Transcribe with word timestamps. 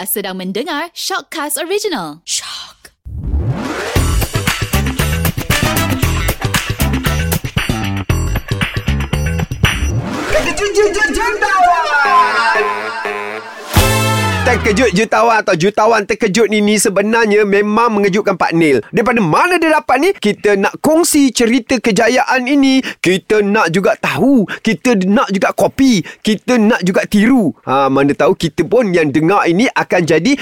Anda 0.00 0.08
sedang 0.08 0.40
mendengar 0.40 0.88
Shockcast 0.96 1.60
Original. 1.60 2.24
Shock. 2.24 2.80
Terkejut 14.40 14.90
jutawan 14.96 15.44
atau 15.44 15.54
jutawan 15.54 16.02
terkejut 16.08 16.48
ni 16.48 16.64
ni 16.64 16.80
sebenarnya 16.80 17.44
memang 17.44 17.92
mengejutkan 17.92 18.34
Pak 18.40 18.56
Nil. 18.56 18.80
Daripada 18.90 19.20
mana 19.20 19.60
dia 19.60 19.78
dapat 19.78 19.96
ni? 20.00 20.10
Kita 20.16 20.56
nak 20.56 20.80
kongsi 20.80 21.28
cerita 21.30 21.76
kejayaan 21.76 22.48
ini. 22.48 22.80
Kita 22.80 23.44
nak 23.44 23.68
juga 23.70 23.94
tahu. 24.00 24.48
Kita 24.64 24.96
nak 25.06 25.28
juga 25.30 25.52
kopi. 25.52 26.02
Kita 26.24 26.56
nak 26.56 26.80
juga 26.82 27.04
tiru. 27.04 27.52
Ha, 27.68 27.92
mana 27.92 28.16
tahu 28.16 28.32
kita 28.34 28.64
pun 28.64 28.90
yang 28.90 29.12
dengar 29.12 29.44
ini 29.44 29.68
akan 29.70 30.02
jadi 30.08 30.32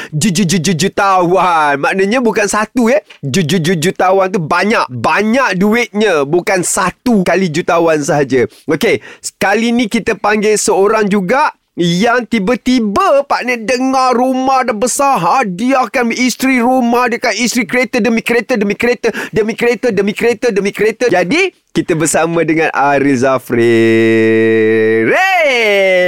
jutawan. 0.78 1.76
Maknanya 1.82 2.22
bukan 2.22 2.46
satu 2.46 2.88
eh. 2.88 3.02
Jutawan 3.26 4.30
tu 4.30 4.38
banyak. 4.38 4.88
Banyak 4.88 5.58
duitnya. 5.58 6.22
Bukan 6.22 6.62
satu 6.62 7.26
kali 7.26 7.50
jutawan 7.50 7.98
sahaja. 8.00 8.46
Okey. 8.70 9.02
Kali 9.36 9.74
ni 9.74 9.90
kita 9.90 10.14
panggil 10.14 10.54
seorang 10.54 11.10
juga 11.10 11.57
yang 11.78 12.26
tiba-tiba 12.26 13.22
Pak 13.22 13.46
Nek 13.46 13.62
dengar 13.62 14.10
rumah 14.10 14.66
dah 14.66 14.74
besar 14.74 15.14
hadiahkan 15.14 16.10
isteri 16.10 16.58
rumah 16.58 17.06
dekat 17.06 17.38
isteri 17.38 17.70
kereta 17.70 18.02
demi 18.02 18.18
kereta 18.18 18.58
demi 18.58 18.74
kereta 18.74 19.14
demi 19.30 19.54
kereta 19.54 19.94
demi 19.94 20.10
kereta 20.10 20.46
demi 20.50 20.70
kereta. 20.74 21.06
Jadi 21.06 21.54
kita 21.70 21.94
bersama 21.94 22.42
dengan 22.42 22.74
Ariel 22.74 23.22
Zafri 23.22 23.70
Ray 25.06 25.37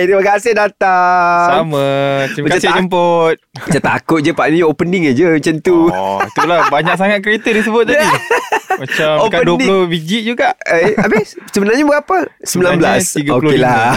terima 0.02 0.22
kasih 0.24 0.52
datang 0.52 1.46
Sama. 1.46 1.86
Terima 2.30 2.46
Macam 2.46 2.56
kasih 2.56 2.68
tak- 2.68 2.78
jemput. 2.78 3.34
macam 3.50 3.82
takut 3.82 4.20
je 4.20 4.32
Pak 4.32 4.46
ni 4.48 4.60
opening 4.62 5.02
je 5.12 5.26
macam 5.28 5.54
tu 5.58 5.76
Oh, 5.86 6.18
itulah 6.20 6.68
banyak 6.68 6.94
sangat 6.94 7.18
kereta 7.20 7.48
disebut 7.50 7.84
tadi. 7.84 8.06
Macam 8.70 9.12
dekat 9.26 9.44
Opening. 9.44 9.68
20 9.84 9.92
biji 9.92 10.18
juga. 10.24 10.56
Eh, 10.62 10.96
habis 10.96 11.36
sebenarnya 11.48 11.84
berapa? 11.84 12.16
19. 12.40 12.48
Sebenarnya 12.48 12.96
35. 13.04 13.36
Okey 13.36 13.58
lah. 13.58 13.92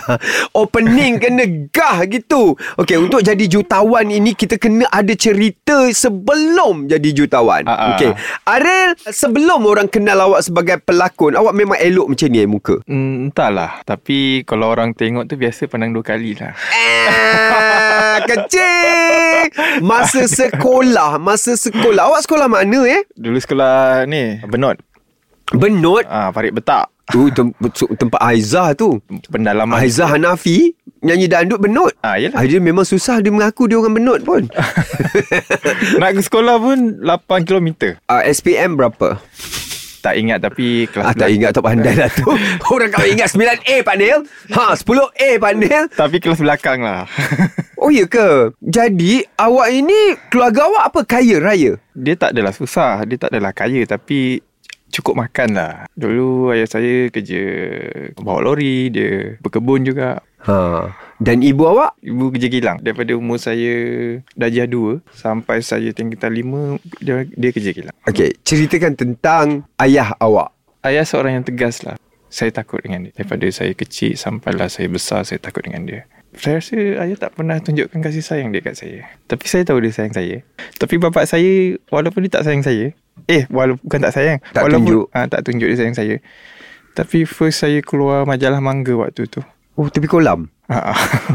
Opening 0.51 1.13
kena 1.17 1.43
gah 1.69 2.03
gitu. 2.03 2.57
Okey, 2.75 2.97
untuk 2.97 3.21
jadi 3.21 3.45
jutawan 3.45 4.03
ini 4.05 4.33
kita 4.33 4.57
kena 4.57 4.83
ada 4.87 5.13
cerita 5.13 5.87
sebelum 5.87 6.85
jadi 6.85 7.09
jutawan. 7.11 7.63
Ah, 7.63 7.71
ah. 7.71 7.87
Okey. 7.95 8.11
Ariel, 8.45 8.91
sebelum 9.05 9.63
orang 9.63 9.87
kenal 9.87 10.19
awak 10.21 10.43
sebagai 10.43 10.77
pelakon, 10.77 11.33
awak 11.33 11.53
memang 11.53 11.79
elok 11.79 12.11
macam 12.11 12.27
ni 12.27 12.37
eh 12.37 12.49
muka. 12.49 12.75
Hmm, 12.83 13.29
entahlah. 13.29 13.79
Tapi 13.83 14.43
kalau 14.43 14.67
orang 14.67 14.91
tengok 14.91 15.25
tu 15.25 15.32
biasa 15.35 15.65
pandang 15.65 15.91
dua 15.91 16.01
kali 16.01 16.33
lah. 16.35 16.53
Ah, 16.53 18.17
kecil. 18.29 19.49
Masa 19.79 20.25
sekolah, 20.25 21.17
masa 21.17 21.53
sekolah. 21.53 22.09
Awak 22.09 22.21
sekolah 22.23 22.47
mana 22.47 22.79
eh? 22.85 23.01
Dulu 23.13 23.37
sekolah 23.37 24.05
ni, 24.05 24.39
Benot. 24.43 24.79
Benut. 25.51 26.05
Ah, 26.07 26.31
Farid 26.31 26.55
Betak. 26.55 26.89
Tu 27.11 27.27
tem- 27.29 27.51
tempat 27.93 28.21
Aizah 28.23 28.71
tu. 28.73 29.03
Pendalaman. 29.27 29.75
Aizah 29.75 30.07
Hanafi 30.07 30.71
nyanyi 31.03 31.27
dandut 31.27 31.59
benut. 31.59 31.91
Ah, 31.99 32.15
yelah. 32.15 32.39
Ah, 32.39 32.47
dia 32.47 32.63
memang 32.63 32.87
susah 32.87 33.19
dia 33.19 33.27
mengaku 33.27 33.67
dia 33.67 33.75
orang 33.75 33.91
benut 33.93 34.23
pun. 34.23 34.47
Nak 35.99 36.09
ke 36.15 36.21
sekolah 36.23 36.55
pun 36.57 37.03
8 37.03 37.43
km. 37.43 37.67
uh, 38.07 38.23
SPM 38.23 38.79
berapa? 38.79 39.19
Tak 40.03 40.13
ingat 40.13 40.43
tapi 40.43 40.83
Ah, 40.83 40.91
kelas 40.91 41.05
tak 41.07 41.15
belakang. 41.15 41.31
ingat 41.31 41.49
tak 41.49 41.63
pandai 41.63 41.95
lah 41.95 42.09
tu. 42.11 42.27
Orang 42.75 42.91
kau 42.91 43.07
ingat 43.07 43.31
9A 43.31 43.75
Pak 43.81 43.95
Nil. 43.95 44.19
Ha, 44.51 44.75
10A 44.75 45.29
Pak 45.39 45.53
Nil. 45.55 45.83
Tapi 45.89 46.15
kelas 46.19 46.39
belakang 46.39 46.83
lah. 46.83 47.07
Oh 47.75 47.91
ya 47.91 48.07
ke? 48.07 48.55
Jadi 48.59 49.27
awak 49.35 49.67
ini 49.69 50.15
keluarga 50.31 50.71
awak 50.71 50.83
apa 50.87 50.99
kaya 51.03 51.35
raya? 51.35 51.75
dia 51.91 52.15
tak 52.15 52.31
adalah 52.31 52.51
susah. 52.51 53.03
Dia 53.03 53.19
tak 53.19 53.35
adalah 53.35 53.51
kaya 53.51 53.83
tapi 53.83 54.39
cukup 54.87 55.19
makan 55.19 55.51
lah. 55.51 55.75
Dulu 55.91 56.55
ayah 56.55 56.63
saya 56.63 57.11
kerja 57.11 57.43
bawa 58.15 58.39
lori, 58.39 58.87
dia 58.87 59.35
berkebun 59.35 59.83
juga. 59.83 60.23
Ha. 60.43 60.91
Dan 61.23 61.39
ibu 61.39 61.63
awak? 61.63 61.95
Ibu 62.03 62.35
kerja 62.35 62.47
kilang. 62.51 62.77
Daripada 62.83 63.15
umur 63.15 63.39
saya 63.39 63.73
darjah 64.35 64.67
2 64.67 64.99
sampai 65.15 65.63
saya 65.63 65.95
tingkatan 65.95 66.35
5, 66.35 66.99
dia, 66.99 67.23
dia 67.23 67.49
kerja 67.55 67.71
kilang. 67.71 67.95
Okey, 68.03 68.35
ceritakan 68.43 68.93
tentang 68.99 69.45
ayah 69.79 70.11
awak. 70.19 70.51
Ayah 70.83 71.07
seorang 71.07 71.39
yang 71.39 71.45
tegas 71.47 71.79
lah. 71.87 71.95
Saya 72.27 72.51
takut 72.51 72.83
dengan 72.83 73.07
dia. 73.07 73.13
Daripada 73.15 73.45
saya 73.53 73.71
kecil 73.71 74.19
sampailah 74.19 74.67
saya 74.67 74.91
besar, 74.91 75.23
saya 75.23 75.39
takut 75.39 75.63
dengan 75.63 75.87
dia. 75.87 76.01
Saya 76.33 76.59
rasa 76.59 76.77
ayah 77.05 77.15
tak 77.15 77.37
pernah 77.37 77.61
tunjukkan 77.61 78.01
kasih 78.01 78.25
sayang 78.25 78.49
dia 78.49 78.65
kat 78.65 78.73
saya. 78.73 79.05
Tapi 79.29 79.45
saya 79.45 79.63
tahu 79.69 79.79
dia 79.85 79.93
sayang 79.93 80.17
saya. 80.17 80.41
Tapi 80.81 80.97
bapak 80.97 81.29
saya, 81.29 81.77
walaupun 81.93 82.25
dia 82.25 82.41
tak 82.41 82.49
sayang 82.49 82.65
saya, 82.65 82.89
eh, 83.29 83.45
walaupun 83.53 83.85
bukan 83.85 84.01
tak 84.01 84.13
sayang. 84.17 84.39
Tak 84.49 84.65
walaupun, 84.65 84.81
tunjuk. 84.81 85.05
Ha, 85.13 85.29
tak 85.29 85.41
tunjuk 85.45 85.67
dia 85.69 85.77
sayang 85.77 85.95
saya. 85.95 86.15
Tapi 86.97 87.29
first 87.29 87.61
saya 87.61 87.79
keluar 87.85 88.25
majalah 88.25 88.59
mangga 88.59 88.97
waktu 88.97 89.29
tu. 89.29 89.45
Oh, 89.73 89.89
tepi 89.89 90.05
kolam. 90.05 90.45
Ha. 90.69 90.93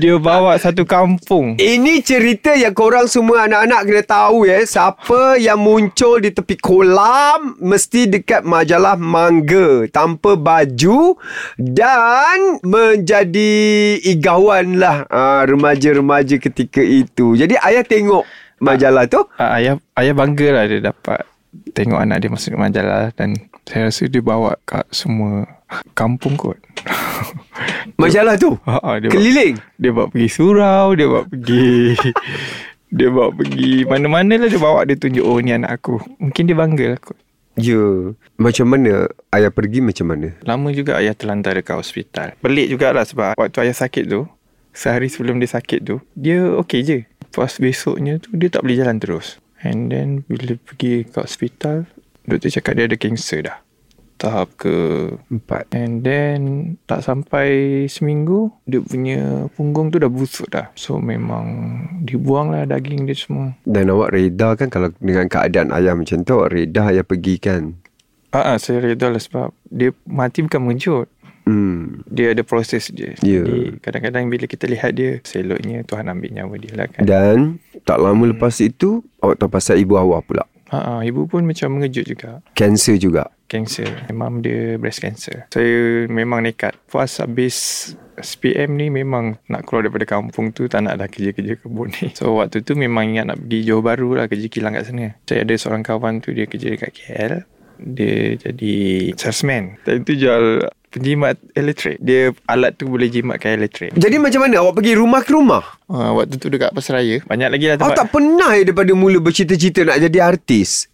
dia 0.00 0.16
bawa 0.16 0.56
satu 0.56 0.88
kampung. 0.88 1.60
Ini 1.60 2.00
cerita 2.00 2.56
yang 2.56 2.72
korang 2.72 3.08
semua 3.08 3.44
anak-anak 3.44 3.80
kena 3.84 4.02
tahu 4.04 4.48
ya. 4.48 4.64
Siapa 4.64 5.36
yang 5.36 5.60
muncul 5.60 6.24
di 6.24 6.32
tepi 6.32 6.56
kolam 6.56 7.60
mesti 7.60 8.08
dekat 8.08 8.44
majalah 8.44 8.96
mangga 8.96 9.84
tanpa 9.92 10.36
baju 10.36 11.16
dan 11.60 12.60
menjadi 12.64 13.52
igawan 14.00 14.80
lah 14.80 15.04
uh, 15.08 15.44
remaja-remaja 15.44 16.40
ketika 16.40 16.80
itu. 16.80 17.36
Jadi 17.36 17.60
ayah 17.60 17.84
tengok 17.84 18.24
majalah 18.64 19.04
tu. 19.08 19.20
Ah, 19.36 19.60
ayah 19.60 19.76
ayah 20.00 20.14
bangga 20.16 20.48
lah 20.56 20.64
dia 20.68 20.80
dapat 20.80 21.20
tengok 21.72 22.00
anak 22.00 22.24
dia 22.24 22.30
masuk 22.32 22.56
majalah 22.56 23.12
dan 23.16 23.36
saya 23.64 23.88
rasa 23.88 24.08
dia 24.08 24.20
bawa 24.20 24.60
kat 24.68 24.84
semua 24.92 25.55
kampung 25.94 26.38
kot. 26.38 26.58
Majalah 28.00 28.38
tu. 28.38 28.54
Ha, 28.66 28.78
ha, 28.78 28.90
dia 29.00 29.08
bawa, 29.10 29.14
Keliling. 29.14 29.56
dia 29.78 29.90
bawa 29.90 30.06
pergi 30.12 30.28
surau, 30.30 30.86
dia 30.94 31.06
bawa 31.08 31.22
pergi 31.26 31.96
dia 32.96 33.08
bawa 33.10 33.28
pergi 33.34 33.72
mana-mana 33.82 34.34
lah 34.38 34.48
dia 34.48 34.60
bawa 34.62 34.86
dia 34.86 34.94
tunjuk 34.94 35.24
oh 35.26 35.38
ni 35.42 35.50
anak 35.50 35.82
aku. 35.82 35.98
Mungkin 36.22 36.42
dia 36.46 36.56
bangga 36.56 36.86
lah 36.94 37.00
kot. 37.02 37.18
Ya. 37.56 38.12
Macam 38.36 38.66
mana 38.68 39.08
ayah 39.32 39.48
pergi 39.48 39.80
macam 39.80 40.12
mana? 40.12 40.36
Lama 40.44 40.68
juga 40.76 41.00
ayah 41.00 41.16
terlantar 41.16 41.56
dekat 41.56 41.80
hospital. 41.80 42.36
Pelik 42.38 42.68
jugalah 42.68 43.08
sebab 43.08 43.32
waktu 43.34 43.58
ayah 43.64 43.76
sakit 43.76 44.04
tu, 44.06 44.28
sehari 44.76 45.08
sebelum 45.08 45.40
dia 45.40 45.48
sakit 45.48 45.80
tu, 45.80 45.96
dia 46.12 46.44
okey 46.60 46.80
je. 46.84 46.98
Pas 47.32 47.48
besoknya 47.48 48.20
tu, 48.20 48.32
dia 48.36 48.52
tak 48.52 48.60
boleh 48.64 48.76
jalan 48.76 49.00
terus. 49.00 49.40
And 49.64 49.88
then 49.88 50.22
bila 50.28 50.60
pergi 50.60 51.08
ke 51.08 51.16
hospital, 51.16 51.88
doktor 52.28 52.52
cakap 52.52 52.76
dia 52.76 52.84
ada 52.84 52.96
kanser 53.00 53.40
dah. 53.48 53.56
Tahap 54.16 54.48
ke 54.56 54.74
Empat. 55.28 55.68
And 55.76 56.00
then 56.00 56.40
tak 56.88 57.04
sampai 57.04 57.84
seminggu 57.84 58.48
dia 58.64 58.80
punya 58.80 59.52
punggung 59.52 59.92
tu 59.92 60.00
dah 60.00 60.08
busuk 60.08 60.48
dah. 60.48 60.72
So 60.72 60.96
memang 60.96 61.44
dibuang 62.04 62.52
lah 62.52 62.64
daging 62.64 63.04
dia 63.04 63.16
semua. 63.16 63.52
Dan 63.68 63.92
awak 63.92 64.16
reda 64.16 64.56
kan 64.56 64.72
kalau 64.72 64.88
dengan 65.00 65.28
keadaan 65.28 65.68
ayah 65.76 65.92
macam 65.92 66.24
tu, 66.24 66.32
awak 66.32 66.56
reda 66.56 66.88
ayah 66.88 67.04
pergi 67.04 67.36
kan? 67.36 67.76
Ah, 68.32 68.52
ah 68.52 68.56
saya 68.56 68.80
reda 68.80 69.12
lah 69.12 69.20
sebab 69.20 69.52
dia 69.68 69.92
mati 70.08 70.40
bukan 70.44 70.60
mengejut. 70.64 71.08
Hmm. 71.46 72.02
Dia 72.10 72.34
ada 72.34 72.42
proses 72.42 72.90
dia. 72.90 73.14
Ya. 73.22 73.44
Jadi 73.46 73.78
kadang-kadang 73.78 74.26
bila 74.26 74.50
kita 74.50 74.66
lihat 74.66 74.98
dia, 74.98 75.22
seloknya 75.22 75.86
Tuhan 75.86 76.10
ambil 76.10 76.30
nyawa 76.34 76.54
dia 76.58 76.72
lah 76.74 76.86
kan. 76.90 77.06
Dan 77.06 77.62
tak 77.86 78.02
lama 78.02 78.34
lepas 78.34 78.58
itu 78.58 79.06
awak 79.22 79.38
tahu 79.38 79.50
pasal 79.54 79.78
ibu 79.78 79.94
awak 79.94 80.26
pula. 80.26 80.44
Ah, 80.66 81.06
ibu 81.06 81.30
pun 81.30 81.46
macam 81.46 81.78
mengejut 81.78 82.02
juga. 82.02 82.42
Kanser 82.58 82.98
juga. 82.98 83.30
Cancer. 83.46 84.06
Memang 84.10 84.42
dia 84.42 84.76
breast 84.76 85.02
cancer. 85.02 85.46
Saya 85.50 86.06
memang 86.10 86.42
nekat. 86.42 86.74
Puas 86.90 87.22
habis 87.22 87.90
SPM 88.18 88.74
ni 88.80 88.88
memang 88.88 89.36
nak 89.46 89.68
keluar 89.68 89.86
daripada 89.86 90.08
kampung 90.08 90.50
tu 90.50 90.66
tak 90.66 90.84
nak 90.88 90.98
dah 90.98 91.08
kerja-kerja 91.08 91.60
kebun 91.60 91.92
ni. 92.00 92.10
So 92.16 92.40
waktu 92.40 92.64
tu 92.64 92.74
memang 92.74 93.12
ingat 93.12 93.24
nak 93.30 93.38
pergi 93.44 93.58
Johor 93.62 93.84
Bahru 93.84 94.16
lah 94.16 94.26
kerja 94.26 94.46
kilang 94.48 94.74
kat 94.74 94.88
sana. 94.88 95.14
Saya 95.28 95.44
ada 95.44 95.54
seorang 95.54 95.82
kawan 95.84 96.24
tu 96.24 96.32
dia 96.32 96.48
kerja 96.48 96.74
dekat 96.74 96.90
KL. 96.96 97.34
Dia 97.76 98.40
jadi 98.40 98.76
salesman. 99.20 99.76
Dan 99.84 100.08
tu 100.08 100.16
jual 100.16 100.64
penjimat 100.88 101.36
elektrik. 101.52 102.00
Dia 102.00 102.32
alat 102.48 102.76
tu 102.76 102.88
boleh 102.88 103.06
jimatkan 103.06 103.56
elektrik. 103.56 103.92
Jadi 103.92 104.16
macam 104.16 104.46
mana 104.46 104.64
awak 104.64 104.80
pergi 104.80 104.92
rumah 104.96 105.20
ke 105.20 105.30
rumah? 105.34 105.62
Uh, 105.86 106.18
waktu 106.18 106.40
tu 106.40 106.50
dekat 106.50 106.74
Pasaraya. 106.74 107.22
Banyak 107.22 107.48
lagi 107.52 107.64
lah 107.70 107.76
Awak 107.76 107.82
tempat. 107.84 107.98
tak 107.98 108.08
pernah 108.10 108.50
ya 108.56 108.62
daripada 108.66 108.92
mula 108.96 109.18
bercita-cita 109.22 109.86
nak 109.86 109.98
jadi 110.02 110.18
artis? 110.18 110.90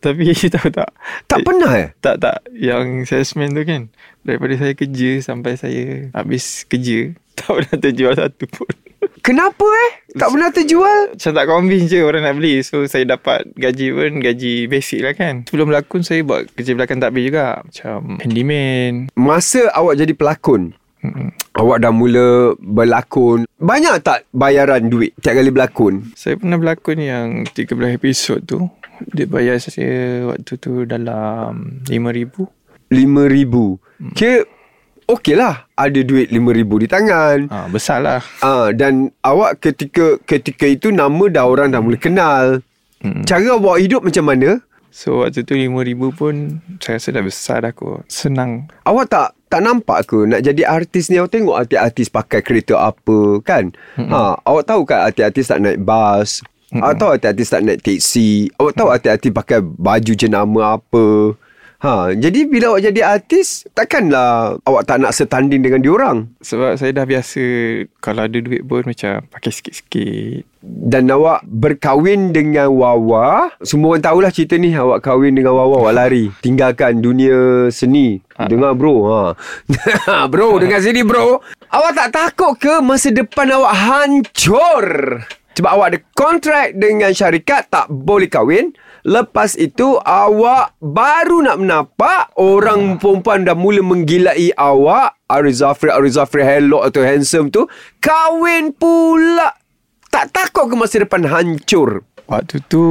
Tapi 0.00 0.32
tahu 0.56 0.68
tak? 0.72 0.90
Tak 1.28 1.38
pernah 1.44 1.72
eh? 1.76 1.88
Tak 2.00 2.16
tak 2.16 2.40
Yang 2.48 3.12
salesman 3.12 3.52
tu 3.52 3.62
kan 3.68 3.92
Daripada 4.24 4.54
saya 4.56 4.72
kerja 4.72 5.10
Sampai 5.20 5.60
saya 5.60 6.08
Habis 6.16 6.64
kerja 6.64 7.12
Tak 7.38 7.50
pernah 7.52 7.76
terjual 7.76 8.14
satu 8.16 8.44
pun 8.48 8.72
Kenapa 9.22 9.66
eh? 9.66 9.92
Tak 10.14 10.30
pernah 10.30 10.50
terjual? 10.54 11.14
Macam 11.14 11.32
tak 11.34 11.46
convince 11.46 11.90
je 11.90 12.00
Orang 12.02 12.22
nak 12.22 12.38
beli 12.38 12.62
So 12.62 12.86
saya 12.86 13.02
dapat 13.06 13.50
Gaji 13.54 13.86
pun 13.94 14.12
Gaji 14.22 14.66
basic 14.70 15.00
lah 15.02 15.14
kan 15.14 15.42
Sebelum 15.46 15.70
berlakon 15.70 16.02
Saya 16.06 16.22
buat 16.22 16.50
kerja 16.54 16.74
belakang 16.74 17.02
takbir 17.02 17.26
juga 17.26 17.62
Macam 17.62 18.22
handyman 18.22 19.10
Masa 19.18 19.70
awak 19.74 19.98
jadi 19.98 20.14
pelakon, 20.14 20.74
Mm-mm. 21.02 21.34
Awak 21.58 21.82
dah 21.82 21.90
mula 21.90 22.54
berlakon. 22.62 23.50
Banyak 23.58 24.06
tak 24.06 24.30
bayaran 24.30 24.86
duit 24.86 25.18
tiap 25.18 25.34
kali 25.34 25.50
berlakon? 25.50 26.14
Saya 26.14 26.38
pernah 26.38 26.56
berlakon 26.62 26.98
yang 27.02 27.26
13 27.50 27.98
episod 27.98 28.38
tu. 28.46 28.70
Dia 29.10 29.26
bayar 29.26 29.58
saya 29.58 30.30
waktu 30.30 30.52
tu 30.62 30.86
dalam 30.86 31.82
RM5,000. 31.90 32.34
RM5,000. 32.94 33.54
Hmm. 33.98 34.12
Kira 34.14 34.46
okey 35.08 35.34
lah. 35.34 35.66
Ada 35.74 36.02
duit 36.02 36.30
RM5,000 36.30 36.70
di 36.78 36.88
tangan. 36.88 37.38
Ha, 37.50 37.66
besar 37.70 37.98
lah. 38.02 38.20
Ah 38.42 38.70
dan 38.70 39.10
awak 39.22 39.58
ketika 39.62 40.18
ketika 40.24 40.66
itu 40.68 40.94
nama 40.94 41.24
dah 41.30 41.46
orang 41.46 41.74
dah 41.74 41.82
mula 41.82 41.98
kenal. 41.98 42.62
Mm-mm. 43.02 43.26
Cara 43.26 43.58
awak 43.58 43.82
hidup 43.82 44.06
macam 44.06 44.30
mana? 44.30 44.62
So 44.92 45.24
waktu 45.24 45.42
tu 45.42 45.56
RM5,000 45.56 46.02
pun 46.12 46.34
saya 46.78 47.00
rasa 47.00 47.08
dah 47.16 47.24
besar 47.24 47.56
dah 47.64 47.72
kot. 47.72 48.04
Senang. 48.12 48.68
Awak 48.84 49.06
tak 49.08 49.28
tak 49.48 49.60
nampak 49.64 50.08
ke 50.08 50.24
nak 50.24 50.40
jadi 50.44 50.64
artis 50.64 51.12
ni 51.12 51.20
awak 51.20 51.32
tengok 51.32 51.56
artis-artis 51.56 52.08
pakai 52.08 52.40
kereta 52.44 52.76
apa 52.78 53.40
kan? 53.44 53.72
Mm-hmm. 53.96 54.12
Ha, 54.12 54.40
awak 54.44 54.64
tahu 54.68 54.84
kan 54.84 55.08
artis-artis 55.08 55.48
tak 55.48 55.60
naik 55.64 55.80
bas? 55.80 56.44
Mm-hmm. 56.72 56.82
Awak 56.84 56.94
tahu 56.96 57.08
artis-artis 57.12 57.48
tak 57.52 57.62
naik 57.64 57.80
teksi? 57.80 58.52
Awak 58.56 58.72
tahu 58.76 58.88
artis-artis 58.92 59.32
pakai 59.32 59.58
baju 59.60 60.12
jenama 60.12 60.60
apa? 60.76 61.06
Ha, 61.82 62.14
jadi 62.14 62.46
bila 62.46 62.70
awak 62.70 62.86
jadi 62.86 63.00
artis, 63.02 63.66
takkanlah 63.74 64.54
awak 64.62 64.86
tak 64.86 65.02
nak 65.02 65.10
setanding 65.10 65.66
dengan 65.66 65.82
diorang. 65.82 66.30
Sebab 66.38 66.78
saya 66.78 66.94
dah 66.94 67.02
biasa 67.02 67.42
kalau 67.98 68.22
ada 68.22 68.38
duit 68.38 68.62
pun 68.62 68.86
macam 68.86 69.26
pakai 69.26 69.50
sikit-sikit. 69.50 70.46
Dan 70.62 71.10
awak 71.10 71.42
berkahwin 71.42 72.30
dengan 72.30 72.70
Wawa 72.70 73.50
Semua 73.66 73.98
orang 73.98 74.06
tahulah 74.06 74.30
cerita 74.30 74.54
ni 74.54 74.70
Awak 74.70 75.02
kahwin 75.02 75.34
dengan 75.34 75.58
Wawa 75.58 75.82
Awak 75.82 75.94
lari 75.98 76.30
Tinggalkan 76.38 77.02
dunia 77.02 77.66
seni 77.74 78.22
Ha. 78.38 78.46
Dengar 78.48 78.78
bro 78.78 78.94
ha. 79.10 79.22
Bro 80.32 80.62
dengar 80.62 80.80
sini 80.80 81.02
bro 81.02 81.42
Awak 81.68 81.92
tak 81.98 82.08
takut 82.14 82.54
ke 82.56 82.78
Masa 82.78 83.10
depan 83.10 83.50
awak 83.58 83.74
hancur 83.74 84.86
Sebab 85.52 85.70
awak 85.70 85.86
ada 85.92 85.98
kontrak 86.16 86.72
Dengan 86.76 87.12
syarikat 87.12 87.68
Tak 87.68 87.92
boleh 87.92 88.28
kahwin. 88.28 88.72
Lepas 89.02 89.58
itu 89.58 89.98
awak 89.98 90.78
baru 90.78 91.42
nak 91.42 91.58
menapak. 91.58 92.30
Orang 92.38 93.02
perempuan 93.02 93.42
dah 93.42 93.58
mula 93.58 93.82
menggilai 93.82 94.54
awak. 94.54 95.18
Ariz 95.26 95.58
Zafri, 95.58 95.90
Ariz 95.90 96.14
Zafri 96.14 96.46
hello 96.46 96.86
atau 96.86 97.02
handsome 97.02 97.50
tu. 97.50 97.66
Kahwin 97.98 98.70
pula. 98.70 99.58
Tak 100.06 100.30
takut 100.30 100.70
ke 100.70 100.74
masa 100.78 101.02
depan 101.02 101.26
hancur? 101.26 102.06
Waktu 102.26 102.62
tu 102.66 102.82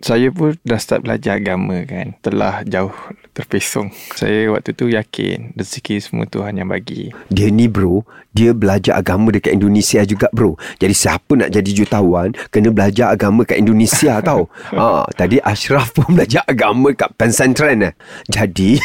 saya 0.00 0.30
pun 0.30 0.54
dah 0.62 0.80
start 0.80 1.04
belajar 1.04 1.38
agama 1.38 1.82
kan. 1.84 2.14
Telah 2.22 2.62
jauh 2.64 2.94
terpesong. 3.38 3.94
Saya 4.18 4.50
waktu 4.50 4.74
tu 4.74 4.90
yakin 4.90 5.54
rezeki 5.54 6.02
semua 6.02 6.26
Tuhan 6.26 6.58
yang 6.58 6.66
bagi. 6.66 7.14
Dia 7.30 7.54
ni 7.54 7.70
bro, 7.70 8.02
dia 8.34 8.50
belajar 8.50 8.98
agama 8.98 9.30
dekat 9.30 9.54
Indonesia 9.54 10.02
juga 10.02 10.26
bro. 10.34 10.58
Jadi 10.82 10.90
siapa 10.90 11.38
nak 11.38 11.54
jadi 11.54 11.70
jutawan, 11.70 12.34
kena 12.50 12.74
belajar 12.74 13.14
agama 13.14 13.46
kat 13.46 13.62
Indonesia 13.62 14.18
tau. 14.28 14.50
Ha, 14.74 15.06
tadi 15.14 15.38
Ashraf 15.38 15.94
pun 15.94 16.18
belajar 16.18 16.42
agama 16.50 16.90
kat 16.94 17.14
pesantren 17.14 17.86
eh. 17.86 17.94
Jadi, 18.26 18.82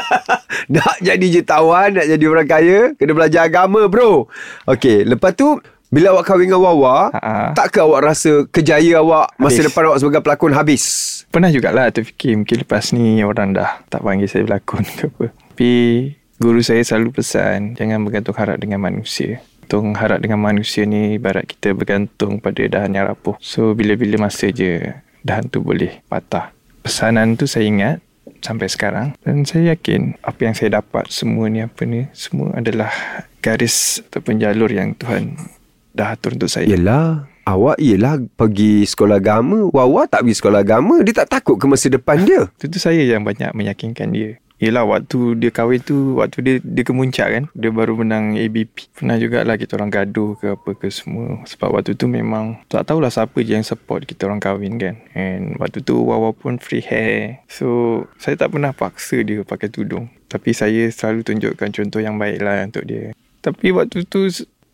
nak 0.76 1.00
jadi 1.00 1.26
jutawan, 1.40 1.96
nak 1.96 2.04
jadi 2.04 2.24
orang 2.28 2.48
kaya, 2.48 2.80
kena 3.00 3.12
belajar 3.16 3.48
agama 3.48 3.88
bro. 3.88 4.28
Okey, 4.68 5.08
lepas 5.08 5.32
tu, 5.32 5.56
bila 5.86 6.18
awak 6.18 6.26
kahwin 6.26 6.50
dengan 6.50 6.62
Wawa, 6.66 7.14
Ha-ha. 7.14 7.54
tak 7.54 7.70
ke 7.70 7.78
awak 7.78 8.02
rasa 8.02 8.42
kejaya 8.50 8.98
awak 8.98 9.30
masa 9.38 9.62
depan 9.62 9.86
awak 9.92 9.98
sebagai 10.02 10.22
pelakon 10.22 10.52
habis? 10.52 10.84
Pernah 11.30 11.50
jugalah 11.54 11.86
terfikir 11.94 12.34
mungkin 12.34 12.66
lepas 12.66 12.90
ni 12.90 13.22
orang 13.22 13.54
dah 13.54 13.86
tak 13.86 14.02
panggil 14.02 14.26
saya 14.26 14.42
berlakon 14.42 14.82
ke 14.82 15.06
apa. 15.06 15.26
Tapi 15.30 15.72
guru 16.42 16.60
saya 16.60 16.82
selalu 16.82 17.22
pesan 17.22 17.78
jangan 17.78 18.02
bergantung 18.02 18.34
harap 18.34 18.58
dengan 18.58 18.82
manusia. 18.82 19.38
Bergantung 19.66 19.98
harap 19.98 20.18
dengan 20.22 20.38
manusia 20.42 20.86
ni 20.86 21.18
ibarat 21.18 21.46
kita 21.46 21.74
bergantung 21.74 22.38
pada 22.42 22.62
dahan 22.66 22.94
yang 22.94 23.06
rapuh. 23.06 23.38
So 23.38 23.74
bila-bila 23.74 24.26
masa 24.26 24.50
je 24.50 24.90
dahan 25.22 25.50
tu 25.50 25.62
boleh 25.62 26.02
patah. 26.06 26.50
Pesanan 26.82 27.34
tu 27.34 27.46
saya 27.50 27.66
ingat 27.66 27.96
sampai 28.42 28.70
sekarang 28.70 29.06
dan 29.26 29.42
saya 29.42 29.74
yakin 29.74 30.18
apa 30.22 30.40
yang 30.46 30.54
saya 30.54 30.82
dapat 30.82 31.06
semua 31.10 31.46
ni 31.50 31.62
apa 31.62 31.82
ni 31.82 32.06
semua 32.14 32.54
adalah 32.54 32.90
garis 33.42 34.02
ataupun 34.06 34.38
jalur 34.38 34.70
yang 34.70 34.94
Tuhan 34.94 35.34
dah 35.96 36.12
atur 36.12 36.36
untuk 36.36 36.52
saya. 36.52 36.68
Yelah 36.68 37.26
Awak 37.46 37.78
yelah 37.78 38.18
pergi 38.34 38.82
sekolah 38.82 39.22
agama. 39.22 39.70
Wawa 39.70 40.10
tak 40.10 40.26
pergi 40.26 40.34
sekolah 40.42 40.66
agama 40.66 40.98
Dia 41.06 41.22
tak 41.22 41.30
takut 41.30 41.54
ke 41.54 41.64
masa 41.70 41.86
depan 41.86 42.26
dia? 42.26 42.50
Tentu 42.58 42.82
saya 42.82 42.98
yang 42.98 43.22
banyak 43.22 43.54
meyakinkan 43.54 44.10
dia. 44.10 44.42
Yelah 44.58 44.82
waktu 44.82 45.38
dia 45.38 45.54
kahwin 45.54 45.78
tu 45.78 46.18
Waktu 46.18 46.38
dia 46.42 46.54
dia 46.58 46.82
kemuncak 46.82 47.28
kan? 47.30 47.44
Dia 47.54 47.70
baru 47.70 48.02
menang 48.02 48.34
ABP 48.34 48.90
Pernah 48.98 49.14
jugalah 49.20 49.54
kita 49.62 49.78
orang 49.78 49.94
gaduh 49.94 50.34
ke 50.42 50.58
apa 50.58 50.70
ke 50.74 50.90
semua. 50.90 51.38
Sebab 51.46 51.70
waktu 51.70 51.94
tu 51.94 52.10
memang 52.10 52.58
Tak 52.66 52.90
tahulah 52.90 53.14
siapa 53.14 53.38
je 53.46 53.54
yang 53.54 53.62
support 53.62 54.02
kita 54.10 54.26
orang 54.26 54.42
kahwin 54.42 54.74
kan? 54.82 54.98
And 55.14 55.54
waktu 55.62 55.86
tu 55.86 56.02
Wawa 56.02 56.34
pun 56.34 56.58
free 56.58 56.82
hair. 56.82 57.46
So 57.46 58.10
saya 58.18 58.34
tak 58.34 58.58
pernah 58.58 58.74
paksa 58.74 59.22
dia 59.22 59.46
pakai 59.46 59.70
tudung. 59.70 60.10
Tapi 60.26 60.50
saya 60.50 60.90
selalu 60.90 61.22
tunjukkan 61.22 61.70
contoh 61.70 62.02
yang 62.02 62.18
baik 62.18 62.42
lah 62.42 62.66
untuk 62.66 62.82
dia. 62.90 63.14
Tapi 63.38 63.70
waktu 63.70 64.02
tu 64.10 64.26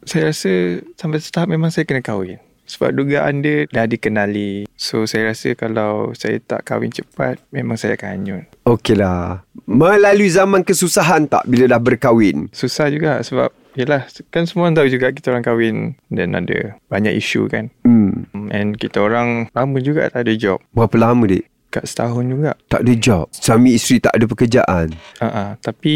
Saya 0.06 0.30
rasa 0.30 0.82
Sampai 0.98 1.22
setahap 1.22 1.48
memang 1.50 1.70
saya 1.70 1.86
kena 1.86 2.02
kahwin 2.02 2.40
sebab 2.62 2.94
dugaan 2.94 3.44
dia 3.44 3.68
dah 3.68 3.84
dikenali. 3.84 4.64
So 4.78 5.04
saya 5.04 5.34
rasa 5.34 5.52
kalau 5.52 6.16
saya 6.16 6.40
tak 6.40 6.64
kahwin 6.64 6.88
cepat, 6.88 7.36
memang 7.52 7.76
saya 7.76 8.00
akan 8.00 8.08
hanyut. 8.16 8.44
Okey 8.64 8.94
lah 8.94 9.42
Melalui 9.66 10.30
zaman 10.30 10.62
kesusahan 10.62 11.26
tak 11.26 11.42
Bila 11.50 11.66
dah 11.66 11.82
berkahwin 11.82 12.46
Susah 12.54 12.86
juga 12.94 13.18
sebab 13.26 13.50
Yelah 13.74 14.06
kan 14.30 14.46
semua 14.46 14.70
orang 14.70 14.78
tahu 14.78 14.86
juga 14.86 15.10
kita 15.10 15.34
orang 15.34 15.42
kahwin 15.42 15.76
Dan 16.06 16.38
ada 16.38 16.78
banyak 16.86 17.18
isu 17.18 17.50
kan 17.50 17.74
hmm. 17.82 18.30
And 18.54 18.78
kita 18.78 19.02
orang 19.02 19.50
lama 19.50 19.78
juga 19.82 20.06
tak 20.14 20.30
ada 20.30 20.32
job 20.38 20.62
Berapa 20.70 20.94
lama 20.94 21.26
dik? 21.26 21.42
Kat 21.74 21.90
setahun 21.90 22.22
juga 22.22 22.54
Tak 22.70 22.86
ada 22.86 22.92
job 22.94 23.26
Suami 23.34 23.74
isteri 23.74 23.98
tak 23.98 24.14
ada 24.14 24.24
pekerjaan 24.30 24.86
uh-uh. 25.18 25.58
Tapi 25.58 25.94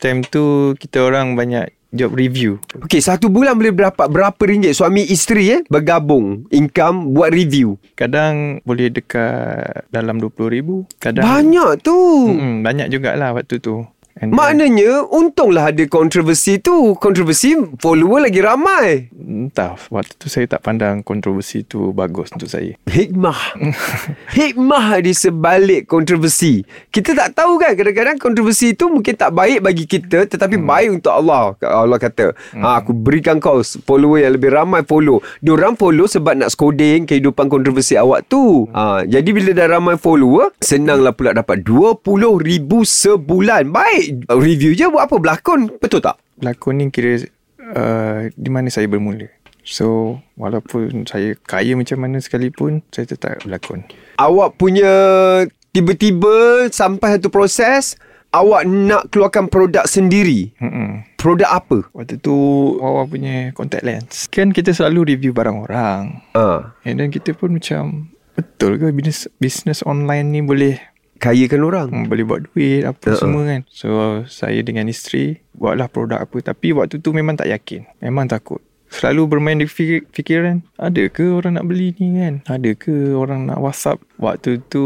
time 0.00 0.24
tu 0.24 0.72
kita 0.80 1.04
orang 1.04 1.36
banyak 1.36 1.81
job 1.92 2.16
review. 2.16 2.56
Okey 2.80 2.98
satu 3.04 3.28
bulan 3.28 3.54
boleh 3.54 3.70
berapa 3.70 4.08
Berapa 4.08 4.40
ringgit 4.42 4.72
Suami 4.72 5.04
isteri 5.06 5.52
eh 5.52 5.60
Bergabung 5.68 6.48
Income 6.48 7.12
Buat 7.12 7.30
review? 7.30 7.76
Kadang 7.94 8.64
boleh 8.64 8.88
dekat 8.88 9.86
dalam 9.92 10.18
RM20,000 10.18 10.68
Kadang 10.98 11.24
Banyak 11.28 11.70
tu. 11.84 11.96
Mm-mm, 12.32 12.64
Banyak 12.64 12.88
jugalah 12.88 13.36
waktu 13.36 13.60
tu 13.60 13.84
And 14.22 14.30
Maknanya 14.38 15.10
Untunglah 15.10 15.74
ada 15.74 15.82
kontroversi 15.90 16.62
tu. 16.62 16.94
Kontroversi 16.94 17.58
Follower 17.82 18.30
lagi 18.30 18.38
ramai. 18.38 19.10
Entah 19.10 19.74
Waktu 19.90 20.14
tu 20.14 20.30
saya 20.30 20.46
tak 20.46 20.62
pandang 20.62 21.02
Kontroversi 21.02 21.66
tu 21.66 21.90
Bagus 21.90 22.30
untuk 22.30 22.46
saya. 22.46 22.78
Hikmah. 22.86 23.58
Hikmah 24.38 25.02
di 25.02 25.10
sebalik 25.10 25.90
kontroversi. 25.90 26.62
Kita 26.94 27.18
tak 27.18 27.34
tahu 27.34 27.58
kan 27.58 27.74
Kadang-kadang 27.74 28.22
kontroversi 28.22 28.78
itu 28.78 28.86
Mungkin 28.86 29.18
tak 29.18 29.34
baik 29.34 29.58
bagi 29.58 29.90
kita 29.90 30.30
Tetapi 30.30 30.54
hmm. 30.54 30.66
baik 30.70 30.88
untuk 31.02 31.12
Allah 31.18 31.58
Allah 31.66 31.98
kata. 31.98 32.30
Hmm. 32.54 32.62
ha, 32.62 32.78
Aku 32.78 32.94
berikan 32.94 33.42
kau 33.42 33.58
Follower 33.62 34.22
yang 34.22 34.38
lebih 34.38 34.54
ramai 34.54 34.86
follow. 34.86 35.18
Diorang 35.42 35.74
follow 35.74 36.06
sebab 36.06 36.38
nak 36.38 36.54
skoding 36.54 37.10
Kehidupan 37.10 37.50
kontroversi 37.50 37.98
awak 37.98 38.30
tu. 38.30 38.70
Ha, 38.70 39.02
Jadi 39.02 39.34
bila 39.34 39.50
dah 39.50 39.66
ramai 39.66 39.98
follower 39.98 40.54
Senanglah 40.62 41.10
pula 41.10 41.34
dapat 41.34 41.66
RM20,000 41.66 42.70
sebulan. 42.86 43.66
Baik 43.74 44.11
Review 44.28 44.72
je 44.76 44.88
buat 44.88 45.08
apa? 45.08 45.16
Berlakon? 45.18 45.78
Betul 45.80 46.00
tak? 46.02 46.18
Lakon 46.42 46.80
ni 46.80 46.90
kira 46.90 47.22
uh, 47.76 48.28
Di 48.32 48.50
mana 48.50 48.68
saya 48.68 48.88
bermula. 48.88 49.28
So 49.62 50.18
Walaupun 50.34 51.06
saya 51.06 51.38
kaya 51.38 51.78
macam 51.78 52.02
mana 52.02 52.18
sekalipun 52.18 52.82
Saya 52.90 53.06
tetap 53.06 53.42
berlakon. 53.46 53.86
Awak 54.18 54.58
punya 54.58 54.92
Tiba-tiba 55.70 56.66
Sampai 56.68 57.16
satu 57.16 57.30
proses 57.30 57.96
Awak 58.32 58.64
nak 58.64 59.12
keluarkan 59.12 59.52
produk 59.52 59.84
sendiri. 59.84 60.56
Mm-mm. 60.56 61.04
Produk 61.20 61.52
apa? 61.52 61.84
Waktu 61.92 62.16
tu 62.16 62.32
Wawa 62.80 63.04
punya 63.04 63.52
contact 63.52 63.84
lens. 63.84 64.24
Kan 64.32 64.56
kita 64.56 64.72
selalu 64.72 65.12
review 65.12 65.36
barang 65.36 65.68
orang. 65.68 66.24
Ah, 66.32 66.72
And 66.88 66.96
then 66.96 67.12
kita 67.12 67.36
pun 67.36 67.60
macam 67.60 68.08
Betul 68.32 68.80
ke 68.80 68.88
bisnes, 68.88 69.28
bisnes 69.36 69.84
online 69.84 70.32
ni 70.32 70.40
boleh 70.40 70.80
kayakan 71.22 71.62
orang. 71.62 71.88
hmm, 71.94 72.06
Boleh 72.10 72.26
buat 72.26 72.40
duit 72.50 72.82
Apa 72.82 73.14
Uh-uh. 73.14 73.20
semua 73.22 73.42
kan. 73.46 73.62
So 73.70 73.88
saya 74.26 74.58
dengan 74.60 74.90
isteri 74.90 75.38
Buatlah 75.54 75.86
produk 75.86 76.18
apa. 76.18 76.36
Tapi 76.42 76.74
waktu 76.74 76.98
tu 76.98 77.14
memang 77.14 77.38
tak 77.38 77.46
yakin. 77.48 77.86
Memang 78.02 78.26
takut. 78.26 78.58
Selalu 78.92 79.24
bermain 79.24 79.56
di 79.56 79.64
fikir, 79.64 80.04
fikiran 80.12 80.60
Ada 80.76 81.08
ke 81.08 81.32
orang 81.32 81.56
nak 81.56 81.64
beli 81.64 81.96
ni 81.96 82.18
kan? 82.18 82.44
Ada 82.44 82.76
ke 82.76 83.16
orang 83.16 83.48
nak 83.48 83.62
whatsapp? 83.62 83.96
Waktu 84.20 84.60
tu 84.68 84.84